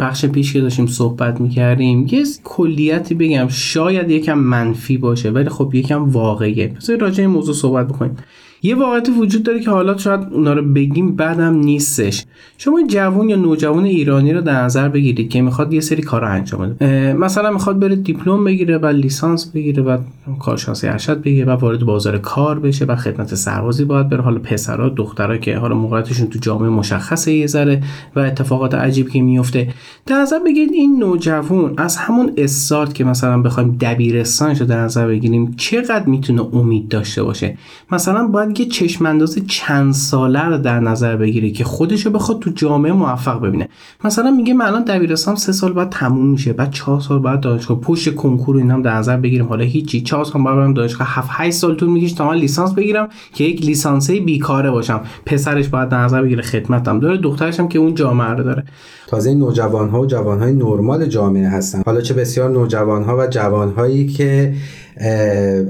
بخش 0.00 0.26
پیش 0.26 0.52
که 0.52 0.60
داشتیم 0.60 0.86
صحبت 0.86 1.40
می‌کردیم 1.40 2.06
یه 2.10 2.24
کلیتی 2.44 3.14
بگم 3.14 3.48
شاید 3.48 4.10
یکم 4.10 4.38
منفی 4.38 4.98
باشه 4.98 5.30
ولی 5.30 5.48
خب 5.48 5.74
یکم 5.74 6.10
واقعیه. 6.10 6.68
پس 6.68 6.90
راجع 6.90 7.20
این 7.20 7.30
موضوع 7.30 7.54
صحبت 7.54 7.88
بکنیم. 7.88 8.16
یه 8.62 8.74
واقعیت 8.74 9.08
وجود 9.18 9.42
داره 9.42 9.60
که 9.60 9.70
حالا 9.70 9.96
شاید 9.96 10.20
اونا 10.30 10.52
رو 10.52 10.62
بگیم 10.62 11.16
بعدم 11.16 11.54
نیستش. 11.54 12.24
شما 12.58 12.82
جوون 12.88 13.28
یا 13.28 13.36
نوجوان 13.36 13.84
ایرانی 13.84 14.32
رو 14.32 14.40
در 14.40 14.62
نظر 14.62 14.88
بگیرید 14.88 15.30
که 15.30 15.42
می‌خواد 15.42 15.72
یه 15.72 15.80
سری 15.80 16.02
کار 16.02 16.24
انجام 16.24 16.68
بده. 16.68 17.12
مثلا 17.12 17.50
می‌خواد 17.50 17.78
بره 17.78 17.96
دیپلم 17.96 18.44
بگیره 18.44 18.78
و 18.78 18.86
لیسانس 18.86 19.46
بگیره 19.46 19.82
و 19.82 19.98
کارشناسی 20.40 20.88
ارشد 20.88 21.22
بگیره 21.22 21.46
و 21.46 21.50
وارد 21.50 21.80
بازار 21.80 22.18
کار 22.18 22.58
بشه 22.58 22.84
و 22.84 22.96
خدمت 22.96 23.34
سربازی 23.34 23.84
باید 23.84 24.08
بره. 24.08 24.22
حالا 24.22 24.38
پسرا 24.38 24.88
دخترا 24.88 25.36
که 25.36 25.56
حالا 25.56 25.74
موقعیتشون 25.74 26.26
تو 26.26 26.38
جامعه 26.38 26.68
مشخصه 26.68 27.32
یه 27.32 27.46
ذره 27.46 27.82
و 28.16 28.20
اتفاقات 28.20 28.74
عجیبی 28.74 29.10
که 29.10 29.22
میفته. 29.22 29.68
در 30.06 30.16
نظر 30.16 30.38
بگیرید 30.38 30.72
این 30.72 30.98
نوجوان 30.98 31.74
از 31.76 31.96
همون 31.96 32.32
استارت 32.36 32.94
که 32.94 33.04
مثلا 33.04 33.42
بخوایم 33.42 33.76
دبیرستانش 33.80 34.60
رو 34.60 34.66
در 34.66 34.80
نظر 34.80 35.06
بگیریم 35.06 35.54
چقدر 35.56 36.06
می‌تونه 36.06 36.42
امید 36.52 36.88
داشته 36.88 37.22
باشه؟ 37.22 37.58
مثلا 37.92 38.28
یه 38.56 38.66
چشم 38.66 39.06
انداز 39.06 39.38
چند 39.46 39.92
ساله 39.92 40.44
رو 40.44 40.58
در 40.58 40.80
نظر 40.80 41.16
بگیری 41.16 41.52
که 41.52 41.64
خودش 41.64 42.06
رو 42.06 42.12
بخواد 42.12 42.38
تو 42.38 42.50
جامعه 42.50 42.92
موفق 42.92 43.40
ببینه. 43.40 43.68
مثلا 44.04 44.30
میگه 44.30 44.54
من 44.54 44.66
الان 44.66 44.84
دبیرستان 44.84 45.36
سه 45.36 45.52
سال 45.52 45.72
بعد 45.72 45.90
تموم 45.90 46.26
میشه 46.26 46.52
بعد 46.52 46.70
چهار 46.70 47.00
سال 47.00 47.18
بعد 47.18 47.40
دانشگاه 47.40 47.80
پشت 47.80 48.14
کنکور 48.14 48.56
اینا 48.56 48.74
هم 48.74 48.82
در 48.82 48.94
نظر 48.94 49.16
بگیریم 49.16 49.46
حالا 49.46 49.64
هیچی. 49.64 50.00
چهار 50.00 50.24
سال 50.24 50.44
بعد 50.44 50.56
برم 50.56 50.74
دانشگاه 50.74 51.06
7 51.10 51.28
8 51.32 51.56
سال 51.56 51.74
طول 51.74 51.88
می‌کشه 51.88 52.14
تا 52.14 52.28
من 52.28 52.36
لیسانس 52.36 52.74
بگیرم 52.74 53.08
که 53.34 53.44
یک 53.44 53.64
لیسانسه 53.64 54.20
بیکاره 54.20 54.70
باشم. 54.70 55.00
پسرش 55.26 55.68
باید 55.68 55.88
در 55.88 56.04
نظر 56.04 56.22
بگیره 56.22 56.42
خدمتم. 56.42 57.00
داره 57.00 57.16
دخترش 57.16 57.60
هم 57.60 57.68
که 57.68 57.78
اون 57.78 57.94
جامعه 57.94 58.30
رو 58.30 58.44
داره. 58.44 58.64
تازه 59.06 59.30
این 59.30 59.38
نوجوان 59.38 59.88
ها 59.88 60.00
و 60.00 60.06
جوان 60.06 60.38
های 60.38 60.52
نرمال 60.52 61.06
جامعه 61.06 61.48
هستن. 61.48 61.82
حالا 61.86 62.00
چه 62.00 62.14
بسیار 62.14 62.50
نوجوان 62.50 63.04
ها 63.04 63.16
و 63.18 63.26
جوان 63.26 63.72
هایی 63.72 64.06
که 64.06 64.54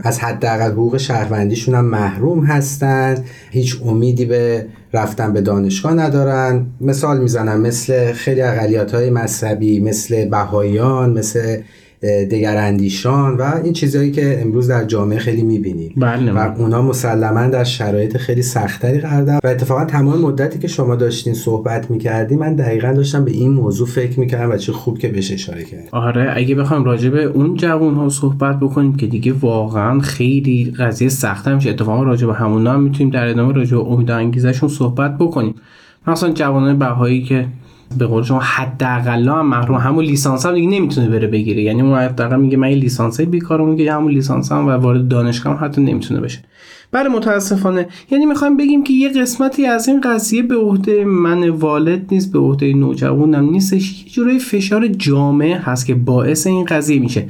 از 0.03 0.19
حداقل 0.21 0.71
حقوق 0.71 0.97
شهروندیشون 0.97 1.75
هم 1.75 1.85
محروم 1.85 2.45
هستند 2.45 3.25
هیچ 3.51 3.81
امیدی 3.85 4.25
به 4.25 4.67
رفتن 4.93 5.33
به 5.33 5.41
دانشگاه 5.41 5.95
ندارن. 5.95 6.67
مثال 6.81 7.21
می‌زنم 7.21 7.61
مثل 7.61 8.13
خیلی 8.13 8.43
اقلیت 8.43 8.95
های 8.95 9.11
مذهبی 9.11 9.81
مثل 9.81 10.25
بهاییان 10.25 11.19
مثل 11.19 11.59
دگر 12.31 12.57
اندیشان 12.57 13.37
و 13.37 13.43
این 13.65 13.73
چیزهایی 13.73 14.11
که 14.11 14.43
امروز 14.43 14.69
در 14.69 14.85
جامعه 14.85 15.19
خیلی 15.19 15.43
می‌بینیم. 15.43 15.93
بله. 15.97 16.33
و 16.33 16.53
اونا 16.59 16.83
مسلما 16.83 17.47
در 17.47 17.65
شرایط 17.65 18.17
خیلی 18.17 18.43
سختری 18.43 18.99
قرار 18.99 19.23
دارن 19.23 19.41
و 19.45 19.49
اتفاقا 19.49 19.85
تمام 19.85 20.21
مدتی 20.21 20.59
که 20.59 20.69
شما 20.69 20.97
داشتین 20.97 21.35
صحبت 21.35 21.91
می‌کردی 21.91 22.37
من 22.37 22.55
دقیقا 22.55 22.93
داشتم 22.93 23.25
به 23.25 23.31
این 23.31 23.53
موضوع 23.53 23.87
فکر 23.87 24.21
می‌کردم 24.21 24.51
و 24.51 24.57
چه 24.57 24.73
خوب 24.73 24.99
که 24.99 25.09
بهش 25.09 25.33
اشاره 25.33 25.65
کرد 25.65 25.89
آره 25.93 26.33
اگه 26.37 26.55
بخوام 26.55 26.85
راجع 26.85 27.11
به 27.11 27.25
اون 27.25 27.55
جوان 27.55 27.95
ها 27.95 28.09
صحبت 28.09 28.61
بکنیم 28.61 28.97
که 28.97 29.07
دیگه 29.07 29.33
واقعا 29.33 30.01
خیلی 30.01 30.75
قضیه 30.79 31.09
سخته 31.09 31.55
میشه. 31.55 31.71
اتفاقا 31.71 32.03
راجع 32.03 32.27
به 32.27 32.35
همونا 32.35 32.73
هم 32.73 32.83
می‌تونیم 32.83 33.13
در 33.13 33.27
ادامه 33.27 33.53
راجع 33.53 33.77
به 33.77 33.83
امید 33.83 34.11
انگیزشون 34.11 34.69
صحبت 34.69 35.19
بکنیم. 35.19 35.55
مثلا 36.07 36.33
جوانان 36.33 36.79
بهایی 36.79 37.23
که 37.23 37.47
به 37.99 38.07
قول 38.07 38.23
شما 38.23 38.41
حداقل 38.41 39.29
هم 39.29 39.47
محروم. 39.47 39.79
همون 39.79 40.05
لیسانس 40.05 40.47
هم 40.47 40.55
دیگه 40.55 40.69
نمی‌تونه 40.69 41.09
بره 41.09 41.27
بگیره. 41.27 41.63
یعنی 41.63 41.83
اون 41.83 41.99
حداقل 41.99 42.41
میگه 42.41 42.57
من 42.57 42.69
لیسانس 42.69 43.21
بیکارم 43.21 43.69
میگه 43.69 43.93
همون 43.93 44.13
لیسانس 44.13 44.53
هم 44.53 44.67
و 44.67 44.71
وارد 44.71 45.09
دانشگاه 45.09 45.59
هم 45.59 45.65
حتی 45.65 45.81
نمی‌تونه 45.83 46.21
بشه. 46.21 46.39
بله 46.93 47.09
متاسفانه. 47.09 47.89
یعنی 48.11 48.27
می‌خوایم 48.27 48.57
بگیم 48.57 48.85
که 48.85 48.93
یه 48.93 49.09
قسمتی 49.09 49.67
از 49.67 49.89
این 49.89 50.01
قضیه 50.01 50.43
به 50.43 50.57
عهده 50.57 51.05
من 51.05 51.49
والد 51.49 52.07
نیست 52.11 52.33
به 52.33 52.39
عهده 52.39 52.73
نوجوانم 52.73 53.51
نیستش. 53.51 54.05
یه 54.05 54.13
جورای 54.13 54.39
فشار 54.39 54.89
جامعه 54.89 55.57
هست 55.59 55.87
که 55.87 55.95
باعث 55.95 56.47
این 56.47 56.65
قضیه 56.65 57.01
میشه. 57.01 57.27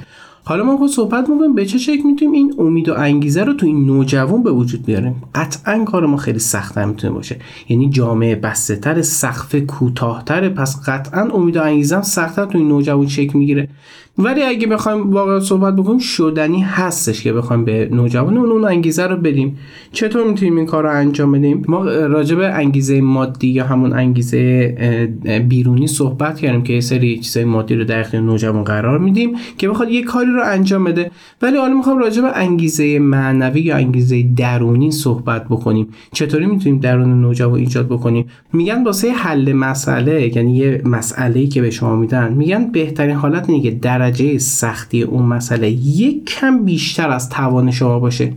حالا 0.48 0.64
ما 0.64 0.76
خود 0.76 0.90
صحبت 0.90 1.28
می‌کنیم 1.28 1.54
به 1.54 1.66
چه 1.66 1.78
شکل 1.78 2.02
می‌تونیم 2.02 2.32
این 2.32 2.54
امید 2.58 2.88
و 2.88 2.94
انگیزه 2.94 3.44
رو 3.44 3.52
تو 3.52 3.66
این 3.66 3.86
نوجوان 3.86 4.42
به 4.42 4.50
وجود 4.50 4.82
بیاریم؟ 4.82 5.22
قطعا 5.34 5.84
کار 5.84 6.06
ما 6.06 6.16
خیلی 6.16 6.38
سخت 6.38 6.78
می‌تونه 6.78 7.12
باشه. 7.12 7.36
یعنی 7.68 7.90
جامعه 7.90 8.34
بسته 8.34 8.76
تر 8.76 9.02
سقف 9.02 9.54
کوتاهتره 9.54 10.48
پس 10.48 10.88
قطعا 10.88 11.28
امید 11.34 11.56
و 11.56 11.62
انگیزه 11.62 11.96
هم 11.96 12.02
سختتر 12.02 12.44
تو 12.44 12.58
این 12.58 12.68
نوجوان 12.68 13.06
شکل 13.06 13.38
می‌گیره. 13.38 13.68
ولی 14.18 14.42
اگه 14.42 14.66
بخوایم 14.66 15.10
واقعا 15.10 15.40
صحبت 15.40 15.76
بکنیم 15.76 15.98
شدنی 15.98 16.60
هستش 16.60 17.22
که 17.22 17.32
بخوایم 17.32 17.64
به 17.64 17.88
نوجوان 17.92 18.36
اون 18.36 18.64
انگیزه 18.64 19.06
رو 19.06 19.16
بدیم. 19.16 19.58
چطور 19.92 20.28
می‌تونیم 20.28 20.56
این 20.56 20.66
کار 20.66 20.82
رو 20.82 20.90
انجام 20.90 21.32
بدیم؟ 21.32 21.62
ما 21.68 21.84
راجع 21.84 22.36
به 22.36 22.54
انگیزه 22.54 23.00
مادی 23.00 23.48
یا 23.48 23.66
همون 23.66 23.92
انگیزه 23.92 25.08
بیرونی 25.48 25.86
صحبت 25.86 26.38
کردیم 26.38 26.62
که 26.62 26.72
یه 26.72 26.80
سری 26.80 27.18
چیزای 27.18 27.44
مادی 27.44 27.74
رو 27.74 27.84
در 27.84 28.00
اختیار 28.00 28.22
نوجوان 28.22 28.64
قرار 28.64 28.98
میدیم 28.98 29.30
که 29.58 29.68
بخواد 29.68 29.90
یه 29.90 30.02
کاری 30.02 30.30
رو 30.30 30.42
انجام 30.44 30.84
بده. 30.84 31.10
ولی 31.42 31.56
حالا 31.56 31.74
می‌خوام 31.74 31.98
راجع 31.98 32.22
به 32.22 32.36
انگیزه 32.36 32.98
معنوی 32.98 33.60
یا 33.60 33.76
انگیزه 33.76 34.22
درونی 34.36 34.90
صحبت 34.90 35.44
بکنیم. 35.44 35.88
چطوری 36.12 36.46
می‌تونیم 36.46 36.78
درون 36.78 37.20
نوجوان 37.20 37.60
ایجاد 37.60 37.86
بکنیم؟ 37.86 38.26
میگن 38.52 38.84
واسه 38.84 39.10
حل 39.10 39.52
مسئله 39.52 40.36
یعنی 40.36 40.56
یه 40.56 40.82
مسئله 40.84 41.46
که 41.46 41.62
به 41.62 41.70
شما 41.70 41.96
میدن 41.96 42.32
میگن 42.32 42.70
بهترین 42.72 43.16
حالت 43.16 43.50
اینه 43.50 43.62
که 43.62 43.70
درجه 44.06 44.38
سختی 44.38 45.02
اون 45.02 45.22
مسئله 45.22 45.70
یک 45.70 46.24
کم 46.24 46.64
بیشتر 46.64 47.10
از 47.10 47.28
توان 47.30 47.70
شما 47.70 47.98
باشه. 47.98 48.32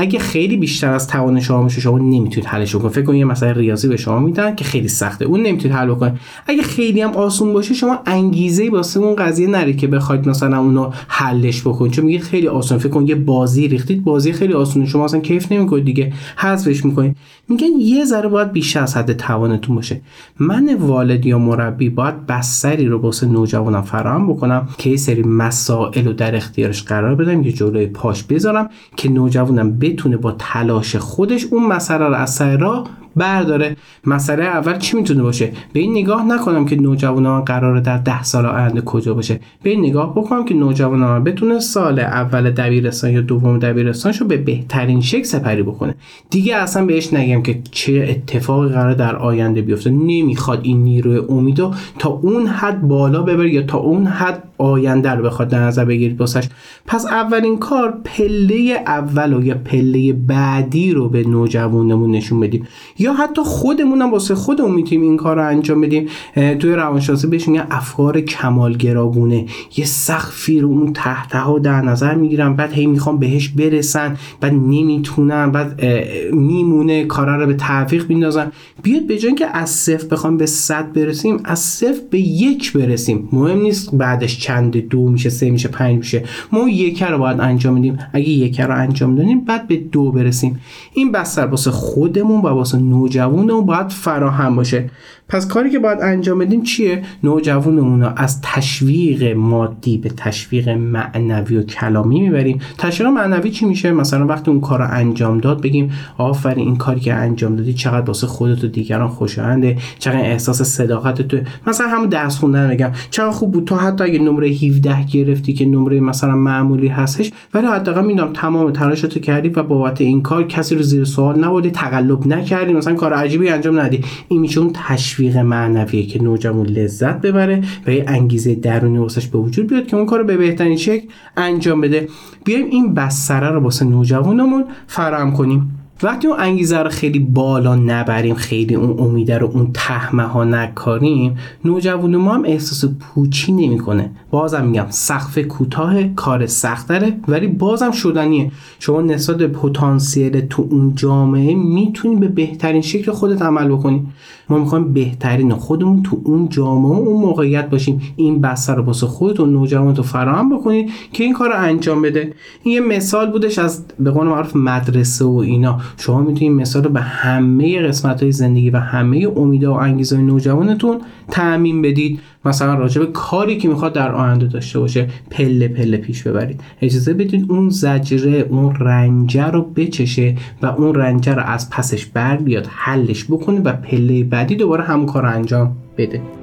اگه 0.00 0.18
خیلی 0.18 0.56
بیشتر 0.56 0.92
از 0.92 1.06
توان 1.06 1.40
شما 1.40 1.62
باشه 1.62 1.80
شما 1.80 1.98
نمی‌تونید 1.98 2.44
حلش 2.46 2.74
کنید 2.76 2.92
فکر 2.92 3.04
کنید 3.04 3.18
یه 3.18 3.24
مسئله 3.24 3.52
ریاضی 3.52 3.88
به 3.88 3.96
شما 3.96 4.18
میدن 4.18 4.54
که 4.54 4.64
خیلی 4.64 4.88
سخته. 4.88 5.24
اون 5.24 5.42
نمی‌تونید 5.42 5.76
حل 5.76 5.90
بکنید. 5.90 6.12
اگه 6.46 6.62
خیلی 6.62 7.00
هم 7.00 7.10
آسون 7.10 7.52
باشه 7.52 7.74
شما 7.74 7.98
انگیزه 8.06 8.70
واسه 8.70 9.00
اون 9.00 9.16
قضیه 9.16 9.48
نرید 9.48 9.76
که 9.76 9.86
بخواید 9.86 10.28
مثلا 10.28 10.58
اونو 10.58 10.90
حلش 11.08 11.60
بکنید. 11.60 11.92
چون 11.92 12.04
میگید 12.04 12.22
خیلی 12.22 12.48
آسون. 12.48 12.78
فکر 12.78 12.88
کنید 12.88 13.08
یه 13.08 13.14
بازی 13.14 13.68
ریختید 13.68 14.04
بازی 14.04 14.32
خیلی 14.32 14.52
آسونه. 14.52 14.86
شما 14.86 15.04
اصلا 15.04 15.20
کیف 15.20 15.52
نمی‌کنید 15.52 15.84
دیگه. 15.84 16.12
حذفش 16.36 16.84
می‌کنید. 16.84 17.16
میگن 17.48 17.66
یه 17.80 18.04
ذره 18.04 18.28
باید 18.28 18.52
بیشتر 18.52 18.82
از 18.82 18.96
حد 18.96 19.12
توانتون 19.12 19.76
باشه. 19.76 20.00
من 20.38 20.74
والد 20.74 21.26
یا 21.26 21.38
مربی 21.38 21.88
باید 21.88 22.26
بستری 22.26 22.86
رو 22.86 22.98
واسه 22.98 23.26
نوجوانم 23.26 23.82
فراهم 23.82 24.32
بکنم 24.32 24.68
که 24.78 24.90
یه 24.90 24.96
سری 24.96 25.22
مسائل 25.22 26.06
رو 26.06 26.12
در 26.12 26.36
اختیارش 26.36 26.82
قرار 26.82 27.14
بدم 27.14 27.42
که 27.42 27.52
جلوی 27.52 27.86
پاش 27.86 28.22
بذارم 28.22 28.70
که 28.96 29.10
نوجوانم 29.10 29.78
بتونه 29.92 30.16
با 30.16 30.32
تلاش 30.32 30.96
خودش 30.96 31.44
اون 31.44 31.66
مسئله 31.66 32.06
رو 32.06 32.14
از 32.14 32.34
سر 32.34 32.56
راه 32.56 32.86
برداره. 33.16 33.76
مسئله 34.06 34.44
اول 34.44 34.78
چی 34.78 34.96
می‌تونه 34.96 35.22
باشه؟ 35.22 35.52
به 35.72 35.80
این 35.80 35.90
نگاه 35.90 36.26
نکنم 36.26 36.66
که 36.66 36.76
نوجوان 36.76 37.22
من 37.22 37.40
قراره 37.40 37.80
در 37.80 37.98
ده 37.98 38.22
سال 38.22 38.46
آینده 38.46 38.80
کجا 38.80 39.14
باشه. 39.14 39.40
به 39.62 39.70
این 39.70 39.80
نگاه 39.80 40.14
بکنم 40.14 40.44
که 40.44 40.54
نوجوان 40.54 40.98
من 40.98 41.24
بتونه 41.24 41.58
سال 41.58 41.98
اول 41.98 42.50
دبیرستان 42.50 43.10
یا 43.10 43.20
دوم 43.20 43.58
دبیرستانشو 43.58 44.24
به 44.24 44.36
بهترین 44.36 45.00
شکل 45.00 45.22
سپری 45.22 45.62
بکنه. 45.62 45.94
دیگه 46.30 46.56
اصلا 46.56 46.86
بهش 46.86 47.12
نگم 47.12 47.42
که 47.42 47.60
چه 47.70 48.06
اتفاقی 48.10 48.68
قرار 48.68 48.94
در 48.94 49.16
آینده 49.16 49.62
بیفته. 49.62 49.90
نمی‌خواد 49.90 50.60
این 50.62 50.84
نیروی 50.84 51.18
امیدو 51.28 51.74
تا 51.98 52.08
اون 52.08 52.46
حد 52.46 52.82
بالا 52.82 53.22
ببره 53.22 53.54
یا 53.54 53.62
تا 53.62 53.78
اون 53.78 54.06
حد 54.06 54.42
آینده 54.58 55.10
رو 55.10 55.24
بخواد 55.24 55.48
در 55.48 55.60
نظر 55.60 55.84
بگیرید 55.84 56.16
باسش 56.16 56.48
پس 56.86 57.06
اولین 57.06 57.58
کار 57.58 57.94
پله 58.04 58.82
اول 58.86 59.32
و 59.32 59.44
یا 59.44 59.54
پله 59.54 60.12
بعدی 60.12 60.92
رو 60.92 61.08
به 61.08 61.24
نوجوانمون 61.24 62.10
نشون 62.10 62.40
بدیم. 62.40 62.66
یا 62.98 63.09
حتی 63.12 63.42
خودمون 63.44 64.02
هم 64.02 64.10
واسه 64.10 64.34
خودمون 64.34 64.72
می‌تونیم 64.72 65.02
این 65.02 65.16
کار 65.16 65.36
رو 65.36 65.46
انجام 65.46 65.80
بدیم. 65.80 66.08
توی 66.34 66.72
روانشناسی 66.72 67.26
بهش 67.26 67.48
میگن 67.48 67.66
افکار 67.70 68.20
کمالگرابونه. 68.20 69.46
یه 69.76 69.84
سقفی 69.84 70.60
رو 70.60 70.68
اون 70.68 70.92
تحت 70.92 71.34
ها 71.34 71.58
در 71.58 71.82
نظر 71.82 72.14
می‌گیرن 72.14 72.54
بعد 72.54 72.72
هی 72.72 72.86
می‌خوام 72.86 73.18
بهش 73.18 73.48
برسن 73.48 74.16
بعد 74.40 74.52
نمی‌تونن 74.52 75.50
بعد 75.50 75.84
میمونه 76.32 77.04
کارا 77.04 77.36
رو 77.36 77.46
به 77.46 77.54
تعویق 77.54 78.08
میندازن. 78.08 78.52
بیاد 78.82 79.06
به 79.06 79.18
جای 79.18 79.34
که 79.34 79.46
از 79.56 79.70
صفر 79.70 80.06
بخوام 80.06 80.36
به 80.36 80.46
صد 80.46 80.92
برسیم 80.92 81.40
از 81.44 81.58
صفر 81.58 82.00
به 82.10 82.20
یک 82.20 82.72
برسیم. 82.72 83.28
مهم 83.32 83.60
نیست 83.60 83.94
بعدش 83.94 84.38
چند 84.38 84.76
دو 84.76 85.08
میشه 85.08 85.30
سه 85.30 85.50
میشه 85.50 85.68
پنج 85.68 85.96
میشه. 85.96 86.24
ما 86.52 86.68
یک 86.68 87.02
رو 87.02 87.18
باید 87.18 87.40
انجام 87.40 87.78
بدیم. 87.78 87.98
اگه 88.12 88.28
یک 88.28 88.60
رو 88.60 88.76
انجام 88.76 89.14
دادیم 89.16 89.40
بعد 89.40 89.68
به 89.68 89.76
دو 89.76 90.12
برسیم. 90.12 90.60
این 90.94 91.12
بستر 91.12 91.46
واسه 91.46 91.70
خودمون 91.70 92.40
و 92.40 92.46
واسه 92.46 92.78
نوجوانمون 92.90 93.66
باید 93.66 93.88
فراهم 93.88 94.56
باشه. 94.56 94.90
پس 95.30 95.46
کاری 95.48 95.70
که 95.70 95.78
باید 95.78 95.98
انجام 96.00 96.38
بدیم 96.38 96.62
چیه؟ 96.62 97.02
نوجوانمون 97.22 98.02
رو 98.02 98.12
از 98.16 98.40
تشویق 98.42 99.36
مادی 99.36 99.98
به 99.98 100.08
تشویق 100.08 100.68
معنوی 100.68 101.56
و 101.56 101.62
کلامی 101.62 102.20
می‌بریم. 102.20 102.60
تشویق 102.78 103.10
معنوی 103.10 103.50
چی 103.50 103.66
میشه؟ 103.66 103.92
مثلا 103.92 104.26
وقتی 104.26 104.50
اون 104.50 104.60
کار 104.60 104.78
رو 104.78 104.86
انجام 104.90 105.38
داد 105.38 105.62
بگیم 105.62 105.92
آفرین 106.18 106.66
این 106.66 106.76
کاری 106.76 107.00
که 107.00 107.14
انجام 107.14 107.56
دادی 107.56 107.74
چقدر 107.74 108.06
واسه 108.06 108.26
خودت 108.26 108.64
و 108.64 108.66
دیگران 108.66 109.08
خوشاینده 109.08 109.76
چقدر 109.98 110.20
احساس 110.20 110.62
صداقت 110.62 111.22
تو. 111.22 111.38
مثلا 111.66 111.88
همون 111.88 112.08
درس 112.08 112.38
خوندن 112.38 112.68
بگم. 112.70 112.90
چقدر 113.10 113.30
خوب 113.30 113.52
بود 113.52 113.64
تو 113.64 113.76
حتی 113.76 114.04
اگه 114.04 114.18
نمره 114.18 114.48
17 114.48 115.06
گرفتی 115.06 115.52
که 115.52 115.66
نمره 115.66 116.00
مثلا 116.00 116.36
معمولی 116.36 116.88
هستش 116.88 117.32
ولی 117.54 117.66
حداقل 117.66 118.06
می‌دونم 118.06 118.32
تمام 118.32 118.70
تلاشتو 118.70 119.20
کردی 119.20 119.48
و 119.48 119.62
بابت 119.62 120.00
این 120.00 120.22
کار 120.22 120.42
کسی 120.42 120.74
رو 120.74 120.82
زیر 120.82 121.04
سوال 121.04 121.44
نبردی 121.44 121.70
تقلب 121.70 122.26
نکردی 122.26 122.72
مثلا 122.72 122.94
کار 122.94 123.12
عجیبی 123.12 123.48
انجام 123.48 123.80
ندی. 123.80 124.04
این 124.28 124.40
میشه 124.40 124.60
تشویق 124.74 125.19
معنویه 125.28 126.06
که 126.06 126.22
نوجوان 126.22 126.66
لذت 126.66 127.20
ببره 127.20 127.62
و 127.86 127.90
یه 127.90 128.04
انگیزه 128.08 128.54
درونی 128.54 128.98
واسش 128.98 129.26
به 129.26 129.38
وجود 129.38 129.66
بیاد 129.66 129.86
که 129.86 129.96
اون 129.96 130.06
کار 130.06 130.22
به 130.22 130.36
بهترین 130.36 130.76
شکل 130.76 131.08
انجام 131.36 131.80
بده. 131.80 132.08
بیایم 132.44 132.66
این 132.66 132.94
بستره 132.94 133.48
رو 133.48 133.60
واسه 133.60 133.84
نوجوانمون 133.84 134.64
فراهم 134.86 135.32
کنیم. 135.32 135.79
وقتی 136.02 136.28
اون 136.28 136.40
انگیزه 136.40 136.78
رو 136.78 136.90
خیلی 136.90 137.18
بالا 137.18 137.74
نبریم 137.74 138.34
خیلی 138.34 138.74
اون 138.74 139.00
امیده 139.00 139.38
رو 139.38 139.50
اون 139.54 139.70
تهمه 139.74 140.22
ها 140.22 140.44
نکاریم 140.44 141.36
نوجوان 141.64 142.16
ما 142.16 142.34
هم 142.34 142.44
احساس 142.44 142.90
پوچی 143.00 143.52
نمی‌کنه. 143.52 144.10
بازم 144.30 144.64
میگم 144.64 144.86
سقف 144.88 145.38
کوتاه 145.38 146.02
کار 146.04 146.46
سختره 146.46 147.16
ولی 147.28 147.46
بازم 147.46 147.90
شدنیه. 147.90 148.52
شما 148.78 149.00
نسبت 149.00 149.36
به 149.36 149.48
پتانسیل 149.48 150.40
تو 150.40 150.66
اون 150.70 150.94
جامعه 150.94 151.54
می‌تونی 151.54 152.16
به 152.16 152.28
بهترین 152.28 152.82
شکل 152.82 153.12
خودت 153.12 153.42
عمل 153.42 153.68
بکنی. 153.68 154.06
ما 154.48 154.58
می‌خوایم 154.58 154.92
بهترین 154.92 155.54
خودمون 155.54 156.02
تو 156.02 156.20
اون 156.24 156.48
جامعه 156.48 156.92
و 156.92 157.08
اون 157.08 157.20
موقعیت 157.20 157.70
باشیم. 157.70 158.00
این 158.16 158.40
بستر 158.40 158.74
رو 158.74 158.82
واسه 158.82 159.06
خودت 159.06 159.40
و 159.40 159.46
نوجوان 159.46 159.94
تو 159.94 160.02
فراهم 160.02 160.56
بکنید 160.56 160.90
که 161.12 161.24
این 161.24 161.32
کار 161.32 161.48
رو 161.48 161.54
انجام 161.56 162.02
بده. 162.02 162.32
این 162.62 162.74
یه 162.74 162.80
مثال 162.80 163.30
بودش 163.30 163.58
از 163.58 163.84
به 163.98 164.10
قول 164.10 164.26
معروف 164.26 164.56
مدرسه 164.56 165.24
و 165.24 165.36
اینا. 165.36 165.80
شما 165.96 166.20
می‌تونید 166.20 166.52
مثال 166.52 166.84
رو 166.84 166.90
به 166.90 167.00
همه 167.00 167.82
قسمت 167.82 168.22
های 168.22 168.32
زندگی 168.32 168.70
و 168.70 168.76
همه 168.76 169.28
امیده 169.36 169.68
و 169.68 169.72
انگیزه 169.72 170.16
نوجوانتون 170.16 171.00
تعمین 171.28 171.82
بدید. 171.82 172.20
مثلا 172.44 172.74
راجع 172.74 173.00
به 173.00 173.06
کاری 173.06 173.58
که 173.58 173.68
می‌خواد 173.68 173.92
در 173.92 174.12
آینده 174.12 174.46
داشته 174.46 174.78
باشه 174.78 175.08
پله 175.30 175.68
پله 175.68 175.96
پیش 175.96 176.22
ببرید. 176.22 176.60
اجازه 176.82 177.14
بدید 177.14 177.46
اون 177.48 177.68
زجره 177.68 178.46
اون 178.50 178.74
رنجه 178.74 179.46
رو 179.46 179.62
بچشه 179.62 180.34
و 180.62 180.66
اون 180.66 180.94
رنجه 180.94 181.34
رو 181.34 181.42
از 181.42 181.70
پسش 181.70 182.06
بر 182.06 182.36
بیاد 182.36 182.66
حلش 182.70 183.24
بکنه 183.24 183.60
و 183.60 183.72
پله 183.72 184.24
بعدی 184.24 184.56
دوباره 184.56 184.84
همون 184.84 185.06
کار 185.06 185.26
انجام 185.26 185.76
بده. 185.98 186.39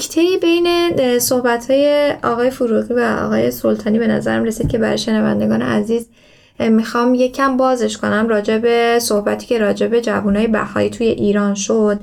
نکته 0.00 0.22
بین 0.42 1.18
صحبت 1.18 1.70
های 1.70 2.14
آقای 2.22 2.50
فروغی 2.50 2.94
و 2.94 3.00
آقای 3.00 3.50
سلطانی 3.50 3.98
به 3.98 4.06
نظرم 4.06 4.44
رسید 4.44 4.68
که 4.68 4.78
برای 4.78 4.98
شنوندگان 4.98 5.62
عزیز 5.62 6.06
می‌خوام 6.58 7.14
یکم 7.14 7.56
بازش 7.56 7.96
کنم. 7.96 8.28
راجع 8.28 8.58
به 8.58 8.98
صحبتی 9.00 9.46
که 9.46 9.58
راجع 9.58 9.86
به 9.86 10.00
جوانای 10.00 10.46
بهایی 10.46 10.90
توی 10.90 11.06
ایران 11.06 11.54
شد 11.54 12.00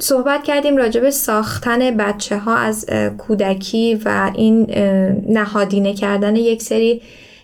صحبت 0.00 0.42
کردیم 0.42 0.76
راجع 0.76 1.00
به 1.00 1.10
ساختن 1.10 1.96
بچه 1.96 2.38
ها 2.38 2.56
از 2.56 2.86
کودکی 3.18 4.00
و 4.04 4.30
این 4.34 4.66
نهادینه 5.28 5.94
کردن 5.94 6.36
یک 6.36 6.62
سری 6.62 7.02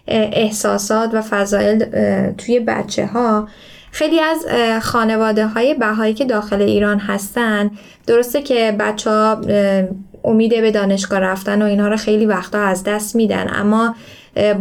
احساسات 0.08 1.14
و 1.14 1.22
فضایل 1.22 1.84
توی 2.32 2.60
بچه 2.60 3.06
ها 3.06 3.48
خیلی 3.94 4.20
از 4.20 4.46
خانواده 4.82 5.46
های 5.46 5.74
بهایی 5.74 6.14
که 6.14 6.24
داخل 6.24 6.62
ایران 6.62 6.98
هستن 6.98 7.70
درسته 8.06 8.42
که 8.42 8.76
بچه 8.78 9.10
ها 9.10 9.40
امید 10.24 10.60
به 10.60 10.70
دانشگاه 10.70 11.18
رفتن 11.18 11.62
و 11.62 11.64
اینها 11.64 11.88
رو 11.88 11.96
خیلی 11.96 12.26
وقتا 12.26 12.58
از 12.58 12.84
دست 12.84 13.16
میدن 13.16 13.50
اما 13.54 13.94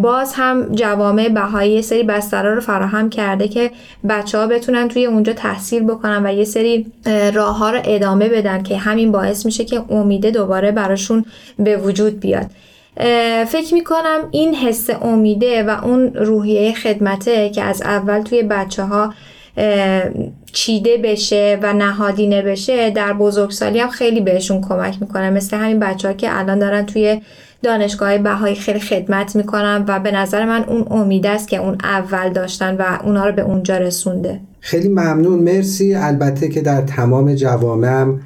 باز 0.01 0.33
هم 0.33 0.75
جوامع 0.75 1.29
بهایی 1.29 1.81
سری 1.81 2.03
بسترها 2.03 2.53
رو 2.53 2.61
فراهم 2.61 3.09
کرده 3.09 3.47
که 3.47 3.71
بچه 4.09 4.37
ها 4.37 4.47
بتونن 4.47 4.87
توی 4.87 5.05
اونجا 5.05 5.33
تحصیل 5.33 5.83
بکنن 5.83 6.25
و 6.25 6.33
یه 6.33 6.45
سری 6.45 6.91
راه 7.33 7.57
ها 7.57 7.69
رو 7.69 7.79
ادامه 7.83 8.29
بدن 8.29 8.63
که 8.63 8.77
همین 8.77 9.11
باعث 9.11 9.45
میشه 9.45 9.65
که 9.65 9.81
امیده 9.89 10.31
دوباره 10.31 10.71
براشون 10.71 11.25
به 11.59 11.77
وجود 11.77 12.19
بیاد. 12.19 12.45
فکر 13.47 13.73
می‌کنم 13.73 14.19
این 14.31 14.55
حس 14.55 14.89
امیده 15.01 15.63
و 15.63 15.85
اون 15.85 16.13
روحیه 16.13 16.73
خدمته 16.73 17.49
که 17.49 17.61
از 17.61 17.81
اول 17.81 18.21
توی 18.21 18.43
بچه 18.43 18.83
ها 18.83 19.13
چیده 20.53 20.97
بشه 20.97 21.59
و 21.61 21.73
نهادینه 21.73 22.41
بشه 22.41 22.89
در 22.89 23.13
بزرگسالی 23.13 23.79
هم 23.79 23.89
خیلی 23.89 24.21
بهشون 24.21 24.61
کمک 24.61 24.97
می‌کنه. 25.01 25.29
مثل 25.29 25.57
همین 25.57 25.79
بچه 25.79 26.07
ها 26.07 26.13
که 26.13 26.39
الان 26.39 26.59
دارن 26.59 26.85
توی 26.85 27.21
دانشگاه 27.63 28.17
بهایی 28.17 28.55
خیلی 28.55 28.79
خدمت 28.79 29.35
می‌کنن 29.35 29.85
و 29.87 29.99
به 29.99 30.11
نظر 30.11 30.45
من 30.45 30.63
اون 30.63 30.85
امید 30.89 31.27
است 31.27 31.47
که 31.47 31.57
اون 31.57 31.77
اول 31.83 32.29
داشتن 32.29 32.75
و 32.75 32.83
اونا 33.03 33.25
رو 33.25 33.31
به 33.31 33.41
اونجا 33.41 33.77
رسونده. 33.77 34.39
خیلی 34.59 34.89
ممنون. 34.89 35.39
مرسی. 35.39 35.95
البته 35.95 36.49
که 36.49 36.61
در 36.61 36.81
تمام 36.81 37.35
جوامعم 37.35 38.21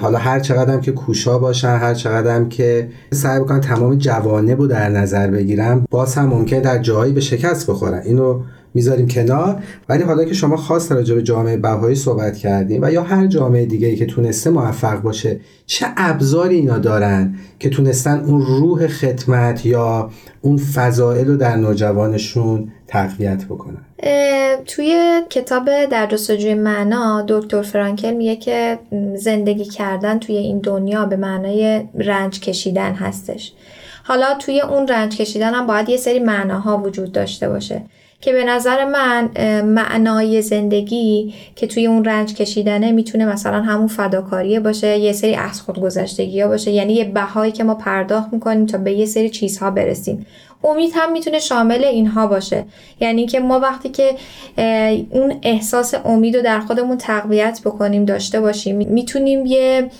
حالا 0.00 0.18
هر 0.18 0.40
چقدرم 0.40 0.80
که 0.80 0.92
کوشا 0.92 1.38
باشن 1.38 1.76
هر 1.76 1.94
چقدرم 1.94 2.48
که 2.48 2.88
سعی 3.12 3.40
بکنن 3.40 3.60
تمام 3.60 3.94
جوانب 3.94 4.60
رو 4.60 4.66
در 4.66 4.88
نظر 4.88 5.30
بگیرم 5.30 5.84
باز 5.90 6.14
هم 6.14 6.26
ممکن 6.26 6.58
در 6.58 6.78
جایی 6.78 7.12
به 7.12 7.20
شکست 7.20 7.70
بخورن. 7.70 8.02
اینو 8.04 8.40
می‌ذاریم 8.74 9.08
کنار. 9.08 9.62
ولی 9.88 10.02
حالا 10.02 10.24
که 10.24 10.34
شما 10.34 10.56
خاص 10.56 10.92
راجع 10.92 11.14
به 11.14 11.22
جامعه 11.22 11.56
بهایی 11.56 11.96
صحبت 11.96 12.36
کردیم 12.36 12.82
و 12.82 12.92
یا 12.92 13.02
هر 13.02 13.26
جامعه 13.26 13.66
دیگه 13.66 13.88
ای 13.88 13.96
که 13.96 14.06
تونسته 14.06 14.50
موفق 14.50 15.02
باشه 15.02 15.40
چه 15.66 15.86
ابزاری 15.96 16.54
اینا 16.54 16.78
دارن 16.78 17.34
که 17.58 17.68
تونستن 17.70 18.20
اون 18.20 18.42
روح 18.42 18.86
خدمت 18.86 19.66
یا 19.66 20.10
اون 20.40 20.56
فضائل 20.56 21.26
رو 21.26 21.36
در 21.36 21.56
نوجوانشون 21.56 22.72
تقویت 22.86 23.44
بکنن؟ 23.44 23.84
توی 24.66 25.20
کتاب 25.30 25.84
در 25.84 26.06
جستجوی 26.06 26.54
معنا 26.54 27.24
دکتر 27.28 27.62
فرانکل 27.62 28.12
میگه 28.12 28.36
که 28.36 28.78
زندگی 29.14 29.64
کردن 29.64 30.18
توی 30.18 30.36
این 30.36 30.58
دنیا 30.58 31.04
به 31.04 31.16
معنای 31.16 31.82
رنج 31.94 32.40
کشیدن 32.40 32.92
هستش. 32.92 33.52
حالا 34.04 34.34
توی 34.38 34.60
اون 34.60 34.88
رنج 34.88 35.16
کشیدن 35.16 35.54
هم 35.54 35.66
باید 35.66 35.88
یه 35.88 35.96
سری 35.96 36.18
معناها 36.18 36.78
وجود 36.78 37.12
داشته 37.12 37.48
باشه 37.48 37.82
که 38.20 38.32
به 38.32 38.44
نظر 38.44 38.84
من 38.84 39.30
معنای 39.62 40.42
زندگی 40.42 41.34
که 41.56 41.66
توی 41.66 41.86
اون 41.86 42.04
رنج 42.04 42.34
کشیدنه 42.34 42.92
می‌تونه 42.92 43.24
مثلا 43.24 43.62
همون 43.62 43.86
فداکاریه 43.86 44.60
باشه 44.60 44.98
یه 44.98 45.12
سری 45.12 45.34
از 45.34 45.60
خودگذشتگی 45.60 46.40
ها 46.40 46.48
باشه 46.48 46.70
یعنی 46.70 46.92
یه 46.92 47.04
بهایی 47.04 47.52
که 47.52 47.64
ما 47.64 47.74
پرداخت 47.74 48.32
می‌کنیم 48.32 48.66
تا 48.66 48.78
به 48.78 48.92
یه 48.92 49.06
سری 49.06 49.30
چیزها 49.30 49.70
برسیم. 49.70 50.26
امید 50.64 50.92
هم 50.94 51.12
می‌تونه 51.12 51.38
شامل 51.38 51.84
اینها 51.84 52.26
باشه. 52.26 52.64
یعنی 53.00 53.26
که 53.26 53.40
ما 53.40 53.60
وقتی 53.60 53.88
که 53.88 54.14
اون 55.10 55.34
احساس 55.42 55.94
امید 56.04 56.36
رو 56.36 56.42
در 56.42 56.60
خودمون 56.60 56.98
تقویت 56.98 57.60
بکنیم 57.64 58.04
داشته 58.04 58.40
باشیم 58.40 58.76
می‌تونیم 58.76 59.46
یه 59.46 59.90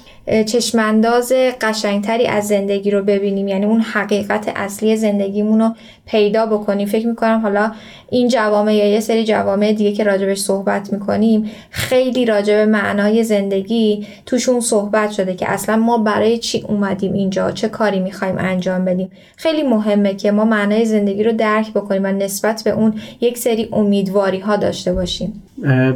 چشمانداز 0.47 1.33
قشنگتری 1.61 2.27
از 2.27 2.49
زندگی 2.49 2.91
رو 2.91 3.03
ببینیم. 3.03 3.49
یعنی 3.49 3.65
اون 3.65 3.81
حقیقت 3.81 4.53
اصلی 4.57 4.97
زندگیمون 4.97 5.61
رو 5.61 5.71
پیدا 6.07 6.47
بکنیم. 6.47 6.87
فکر 6.87 7.07
می‌کنم 7.07 7.41
حالا 7.43 7.73
این 8.11 8.29
جوامع 8.29 8.75
یا 8.75 8.91
یه 8.91 9.01
سری 9.01 9.25
جوامع 9.25 9.73
دیگه 9.73 9.93
که 9.93 10.05
راجبش 10.05 10.39
صحبت 10.39 10.93
می‌کنیم 10.93 11.51
خیلی 11.71 12.25
راجب 12.25 12.55
معنای 12.55 13.25
زندگی 13.25 14.07
توشون 14.27 14.61
صحبت 14.61 15.11
شده 15.11 15.35
که 15.35 15.51
اصلا 15.51 15.77
ما 15.77 15.99
برای 15.99 16.39
چی 16.39 16.65
اومدیم 16.69 17.13
اینجا؟ 17.13 17.51
چه 17.51 17.69
کاری 17.69 18.01
می‌خوایم 18.01 18.39
انجام 18.39 18.85
بدیم؟ 18.85 19.11
خیلی 19.37 19.63
مهمه 19.63 20.15
که 20.15 20.31
ما 20.31 20.45
معنای 20.55 20.85
زندگی 20.85 21.23
رو 21.25 21.33
درک 21.33 21.73
بکنیم 21.73 22.05
و 22.05 22.13
نسبت 22.13 22.63
به 22.65 22.71
اون 22.71 22.95
یک 23.21 23.39
سری 23.39 23.69
امیدواری 23.73 24.39
ها 24.39 24.57
داشته 24.57 24.93
باشیم. 24.93 25.43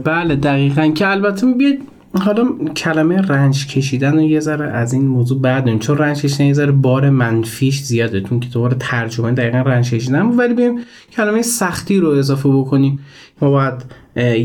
بله 0.04 0.36
دقیقا. 0.36 0.88
که 0.88 1.08
البته 1.08 1.46
بیاد 1.46 1.76
حالا 2.14 2.48
کلمه 2.76 3.20
رنج 3.20 3.66
کشیدن 3.66 4.18
و 4.18 4.22
یه 4.22 4.40
ذره 4.40 4.66
از 4.70 4.92
این 4.92 5.06
موضوع 5.06 5.40
بعد 5.40 5.78
چون 5.78 5.98
رنج 5.98 6.22
کشیدن 6.22 6.44
یه 6.44 6.52
ذره 6.52 6.72
بار 6.72 7.10
منفیش 7.10 7.82
زیاده 7.82 8.20
تون 8.20 8.40
که 8.40 8.48
دوباره 8.48 8.76
ترجمه 8.80 9.32
دقیقا 9.32 9.58
رنج 9.58 9.90
کشیدن 9.94 10.22
ولی 10.22 10.54
بیم 10.54 10.78
کلمه 11.12 11.42
سختی 11.42 12.00
رو 12.00 12.08
اضافه 12.10 12.48
بکنیم. 12.48 12.98
ما 13.40 13.50
باید 13.50 13.74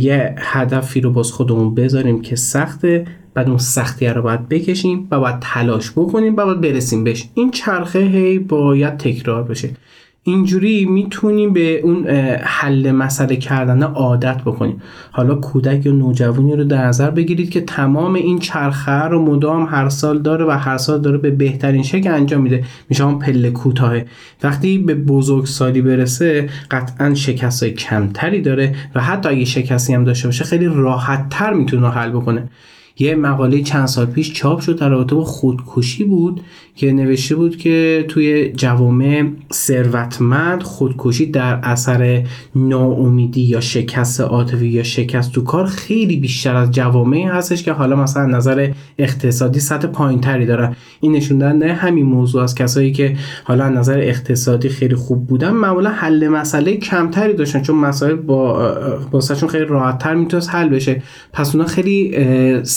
یه 0.02 0.36
هدفی 0.38 1.02
رو 1.02 1.12
باز 1.12 1.32
خودمون 1.32 1.76
بذاریم 1.76 2.22
که 2.22 2.36
سخته 2.36 3.06
بعد 3.34 3.48
اون 3.48 3.58
سختی 3.58 4.08
رو 4.08 4.22
باید 4.22 4.50
بکشیم 4.50 5.08
و 5.12 5.20
باید 5.20 5.36
تلاش 5.42 5.92
بکنیم 5.92 6.34
و 6.34 6.46
باید 6.46 6.62
برسیم 6.62 7.04
بهش. 7.04 7.30
این 7.34 7.52
چرخه 7.52 8.00
هی 8.00 8.40
باید 8.40 8.98
تکرار 8.98 9.44
بشه. 9.44 9.70
اینجوری 10.26 10.86
می‌تونیم 10.86 11.54
به 11.54 11.80
اون 11.80 12.08
حل 12.44 12.92
مسئله 12.92 13.36
کردن 13.36 13.84
عادت 13.84 14.42
بکنیم. 14.42 14.82
حالا 15.12 15.36
کودک 15.36 15.86
یا 15.86 15.92
نوجوانی 15.92 16.56
رو 16.56 16.64
در 16.64 16.86
نظر 16.86 17.10
بگیرید 17.10 17.50
که 17.50 17.62
تمام 17.62 18.14
این 18.14 18.40
چرخه 18.40 18.92
رو 18.92 19.26
مدام 19.26 19.66
هر 19.66 19.90
سال 19.90 20.20
داره 20.20 20.46
و 20.46 20.52
هر 20.52 20.78
سال 20.78 21.02
داره 21.02 21.18
به 21.18 21.32
بهترین 21.32 21.84
شکل 21.84 22.12
انجام 22.12 22.42
میده. 22.42 22.64
میشه 22.90 23.06
هم 23.06 23.20
پله 23.20 23.52
کوتاهه. 23.52 24.06
وقتی 24.44 24.78
به 24.78 24.96
بزرگسالی 24.96 25.82
برسه 25.82 26.50
قطعا 26.72 27.14
شکست 27.14 27.64
های 27.64 27.72
کمتری 27.72 28.42
داره 28.42 28.76
و 28.96 29.02
حتی 29.02 29.30
اگه 29.30 29.46
شکستی 29.46 29.94
هم 29.94 30.04
داشته 30.04 30.28
باشه 30.28 30.44
خیلی 30.44 30.66
راحت 30.66 31.30
تر 31.30 31.54
می‌تونه 31.54 31.90
حل 31.90 32.10
بکنه. 32.10 32.44
یه 33.00 33.16
مقاله 33.16 33.62
چند 33.62 33.86
سال 33.86 34.06
پیش 34.06 34.34
چاپ 34.34 34.60
شد 34.60 34.80
در 34.80 34.90
رابطه 34.90 35.16
با 35.16 35.24
خودکشی 35.24 36.04
بود 36.04 36.42
که 36.76 36.92
نوشته 36.92 37.36
بود 37.36 37.58
که 37.58 38.06
توی 38.08 38.52
جوامع 38.52 39.24
ثروتمند 39.54 40.64
خودکشی 40.64 41.26
در 41.26 41.60
اثر 41.64 42.24
ناامیدی 42.56 43.42
یا 43.42 43.60
شکست 43.60 44.22
عاطفی 44.22 44.68
یا 44.68 44.84
شکست 44.84 45.32
تو 45.32 45.44
کار 45.44 45.66
خیلی 45.66 46.18
بیشتر 46.18 46.56
از 46.56 46.72
جوامعی 46.72 47.24
هستش 47.24 47.64
که 47.64 47.72
حالا 47.72 47.96
مثلا 47.96 48.26
نظر 48.26 48.72
اقتصادی 48.98 49.60
سطح 49.60 49.88
پایینتری 49.88 50.46
دارن. 50.46 50.76
این 51.02 51.12
نشون 51.12 51.38
دهنده 51.38 51.74
همین 51.74 52.06
موضوع 52.06 52.44
از 52.44 52.56
کسایی 52.56 52.92
که 52.92 53.16
حالا 53.44 53.70
نظر 53.70 54.00
اقتصادی 54.00 54.70
خیلی 54.70 54.96
خوب 54.96 55.28
بودن 55.28 55.50
معمولا 55.50 55.90
حل 55.90 56.28
مسئله 56.28 56.78
کمتری 56.78 57.34
داشتن 57.34 57.62
چون 57.62 57.76
مسائل 57.76 58.16
با 58.16 58.72
باسهشون 59.12 59.50
خیلی 59.50 59.66
راحتتر 59.66 60.14
می‌تونست 60.14 60.50
حل 60.50 60.70
بشه. 60.70 61.02
پس 61.34 61.56
اونا 61.56 61.68
خیلی 61.68 62.12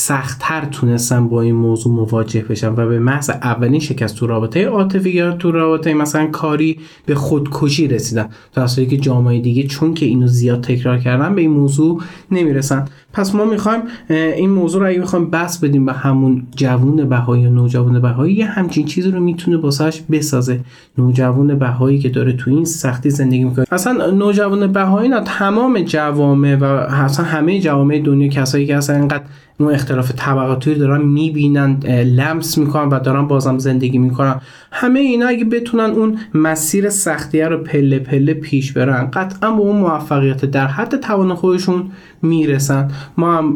سختتر 0.07 0.65
تونستن 0.65 1.29
با 1.29 1.43
این 1.43 1.55
موضوع 1.55 1.93
مواجه 1.93 2.43
بشن 2.43 2.69
و 2.69 2.89
به 2.89 2.99
محض 2.99 3.31
اولین 3.31 3.81
شکست 3.81 4.17
تو 4.17 4.27
رابطه 4.27 4.67
عاطفی 4.67 5.11
یا 5.11 5.33
تو 5.33 5.53
رابطه 5.53 5.95
مثلا 5.95 6.27
کاری 6.27 6.79
به 7.07 7.15
خودکشی 7.15 7.89
رسیدن 7.89 8.29
تا 8.53 8.67
که 8.67 8.97
جامعه 8.97 9.41
دیگه 9.41 9.63
چون 9.63 9.95
که 9.95 10.07
اینو 10.07 10.27
زیاد 10.27 10.61
تکرار 10.61 10.99
کردن 10.99 11.35
به 11.35 11.41
این 11.41 11.51
موضوع 11.51 12.03
نمی‌رسن. 12.31 12.89
پس 13.17 13.35
ما 13.35 13.45
می‌خوایم 13.45 13.81
این 14.09 14.51
موضوع 14.51 14.81
رو 14.81 14.89
اگه 14.89 14.99
می‌خوایم 14.99 15.31
بس 15.31 15.59
بدیم 15.59 15.87
به 15.87 15.93
همون 15.93 16.47
جوون 16.57 17.09
بهایی 17.09 17.43
یا 17.43 17.51
نوجوان 17.51 18.01
بهایی 18.01 18.35
یه 18.35 18.47
همچین 18.47 18.87
چیزی 18.87 19.11
رو 19.11 19.21
می‌تونه 19.21 19.57
باسش 19.57 20.03
بسازه. 20.11 20.61
نوجوان 20.99 21.59
بهایی 21.59 21.99
که 21.99 22.09
داره 22.09 22.33
تو 22.33 22.51
این 22.51 22.65
سختی 22.65 23.11
زندگی 23.11 23.45
می‌کنه. 23.45 23.67
اصلا 23.73 24.11
نوجوان 24.11 24.73
بهایی 24.73 25.09
نه 25.09 25.21
تمام 25.21 25.81
جوامع 25.81 26.57
و 26.57 26.65
اصلا 26.65 27.25
همه 27.25 27.61
جوامع 27.61 27.99
دنیا 27.99 28.29
کسایی 28.29 28.67
که 28.67 28.77
اصلا 28.77 28.97
اینقدر 28.97 29.25
اون 29.61 29.75
اختلاف 29.75 30.13
طبقاتی 30.17 30.75
دارن 30.75 31.03
می‌بینن 31.03 31.79
لمس 32.03 32.59
می‌کنن 32.59 32.89
و 32.89 33.01
دارن 33.01 33.27
بازم 33.27 33.59
زندگی 33.59 33.99
می‌کنن. 33.99 34.41
همه 34.73 35.01
اینا 35.01 35.27
اگه 35.27 35.45
بتونن 35.45 35.91
اون 35.91 36.19
مسیر 36.35 36.89
سختیه 36.89 37.49
رو 37.49 37.59
پله 37.59 37.99
پله 37.99 38.35
پیش 38.35 38.73
برن 38.73 39.11
قطعا 39.13 39.51
به 39.51 39.61
اون 39.61 39.77
موفقیت 39.77 40.45
در 40.45 40.67
حد 40.67 41.01
توان 41.01 41.35
خودشون 41.35 41.85
می‌رسن. 42.23 42.91
ما 43.17 43.37
هم 43.37 43.55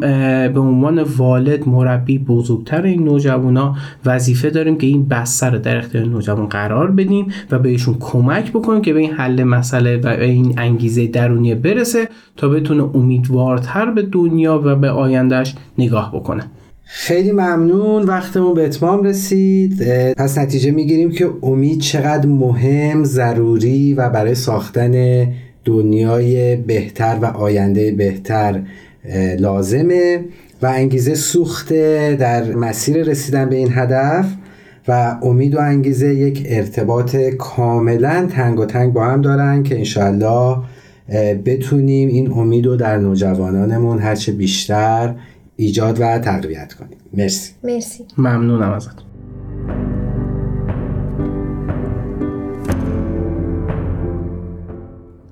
به 0.53 0.59
عنوان 0.59 1.03
والد 1.03 1.69
مربی 1.69 2.17
بزرگتر 2.17 2.81
این 2.81 3.03
نوجوانا 3.03 3.75
وظیفه 4.05 4.49
داریم 4.49 4.77
که 4.77 4.87
این 4.87 5.07
بستر 5.07 5.49
در 5.49 5.77
اختیار 5.77 6.05
نوجوان 6.05 6.45
قرار 6.45 6.91
بدیم 6.91 7.27
و 7.51 7.59
بهشون 7.59 7.97
کمک 7.99 8.51
بکنیم 8.51 8.81
که 8.81 8.93
به 8.93 8.99
این 8.99 9.11
حل 9.11 9.43
مسئله 9.43 9.97
و 9.97 10.07
این 10.07 10.53
انگیزه 10.57 11.07
درونی 11.07 11.55
برسه 11.55 12.07
تا 12.37 12.49
بتونه 12.49 12.83
امیدوارتر 12.95 13.91
به 13.91 14.01
دنیا 14.01 14.61
و 14.65 14.75
به 14.75 14.89
آیندهش 14.89 15.55
نگاه 15.77 16.11
بکنه. 16.15 16.43
خیلی 16.83 17.31
ممنون. 17.31 18.03
وقتمون 18.03 18.53
به 18.53 18.65
اتمام 18.65 19.03
رسید. 19.03 19.83
پس 20.17 20.37
نتیجه 20.37 20.71
می‌گیریم 20.71 21.11
که 21.11 21.29
امید 21.43 21.79
چقدر 21.79 22.25
مهم 22.25 23.03
ضروری 23.03 23.93
و 23.93 24.09
برای 24.09 24.35
ساختن 24.35 25.25
دنیای 25.65 26.55
بهتر 26.55 27.17
و 27.21 27.25
آینده 27.25 27.91
بهتر 27.91 28.61
لازمه 29.39 30.25
و 30.61 30.65
انگیزه 30.65 31.15
سوخته 31.15 32.15
در 32.19 32.51
مسیر 32.51 33.03
رسیدن 33.03 33.49
به 33.49 33.55
این 33.55 33.69
هدف 33.71 34.25
و 34.87 35.17
امید 35.21 35.55
و 35.55 35.59
انگیزه 35.59 36.15
یک 36.15 36.43
ارتباط 36.45 37.15
کاملا 37.15 38.27
تنگ 38.31 38.59
و 38.59 38.65
تنگ 38.65 38.93
با 38.93 39.05
هم 39.05 39.21
دارن 39.21 39.63
که 39.63 39.77
انشالله 39.77 40.57
بتونیم 41.45 42.09
این 42.09 42.31
امید 42.31 42.65
رو 42.65 42.75
در 42.75 42.97
نوجوانانمون 42.97 43.99
هرچه 43.99 44.31
بیشتر 44.31 45.15
ایجاد 45.55 46.01
و 46.01 46.19
تقویت 46.19 46.73
کنیم. 46.73 46.97
مرسی. 47.13 47.51
مرسی. 47.63 48.05
ممنونم 48.17 48.71
ازت 48.71 49.10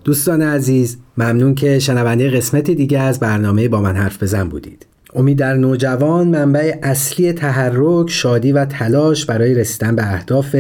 دوستان 0.10 0.42
عزیز 0.42 0.98
ممنون 1.18 1.56
که 1.56 1.80
شنونده 1.80 2.30
قسمت 2.30 2.72
دیگه 2.72 3.00
از 3.00 3.20
برنامه 3.20 3.68
با 3.68 3.82
من 3.82 3.96
حرف 3.96 4.24
بزن 4.24 4.50
بودید. 4.50 4.86
امید 5.16 5.38
در 5.38 5.56
نوجوان 5.56 6.28
منبع 6.28 6.76
اصلی 6.84 7.34
تحرک، 7.34 8.10
شادی 8.10 8.52
و 8.52 8.66
تلاش 8.66 9.26
برای 9.26 9.56
رسیدن 9.56 9.96
به 9.96 10.14
اهداف 10.14 10.56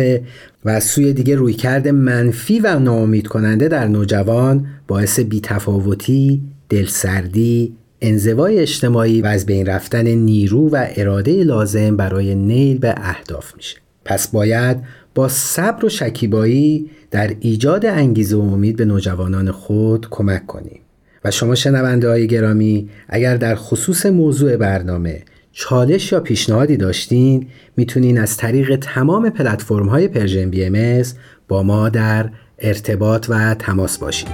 و 0.65 0.79
سوی 0.79 1.13
دیگه 1.13 1.35
رویکرد 1.35 1.87
منفی 1.87 2.59
و 2.59 2.79
ناامید 2.79 3.27
کننده 3.27 3.67
در 3.67 3.87
نوجوان 3.87 4.65
باعث 4.87 5.19
بیتفاوتی، 5.19 6.41
دلسردی، 6.69 7.73
انزوای 8.01 8.59
اجتماعی 8.59 9.21
و 9.21 9.25
از 9.25 9.45
بین 9.45 9.65
رفتن 9.65 10.07
نیرو 10.07 10.69
و 10.69 10.85
اراده 10.95 11.43
لازم 11.43 11.97
برای 11.97 12.35
نیل 12.35 12.77
به 12.77 12.93
اهداف 12.97 13.55
میشه. 13.57 13.77
پس 14.05 14.27
باید 14.27 14.77
با 15.19 15.27
صبر 15.27 15.85
و 15.85 15.89
شکیبایی 15.89 16.89
در 17.11 17.35
ایجاد 17.39 17.85
انگیزه 17.85 18.35
و 18.35 18.39
امید 18.39 18.75
به 18.75 18.85
نوجوانان 18.85 19.51
خود 19.51 20.07
کمک 20.09 20.45
کنیم. 20.47 20.79
و 21.25 21.31
شما 21.31 21.55
شنونده 21.55 22.09
های 22.09 22.27
گرامی 22.27 22.89
اگر 23.09 23.37
در 23.37 23.55
خصوص 23.55 24.05
موضوع 24.05 24.57
برنامه 24.57 25.23
چالش 25.51 26.11
یا 26.11 26.19
پیشنهادی 26.19 26.77
داشتین 26.77 27.47
می‌تونین 27.77 28.19
از 28.19 28.37
طریق 28.37 28.75
تمام 28.75 29.29
پلتفرم 29.29 29.87
های 29.89 30.07
Persian 30.07 30.49
BM 30.49 31.03
با 31.47 31.63
ما 31.63 31.89
در 31.89 32.29
ارتباط 32.59 33.25
و 33.29 33.53
تماس 33.53 33.97
باشید. 33.97 34.29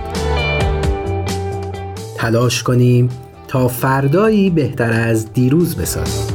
تلاش 2.18 2.64
کنیم 2.64 3.10
تا 3.48 3.68
فردایی 3.68 4.50
بهتر 4.50 4.94
از 4.94 5.34
دیروز 5.34 5.76
بسازیم. 5.76 6.35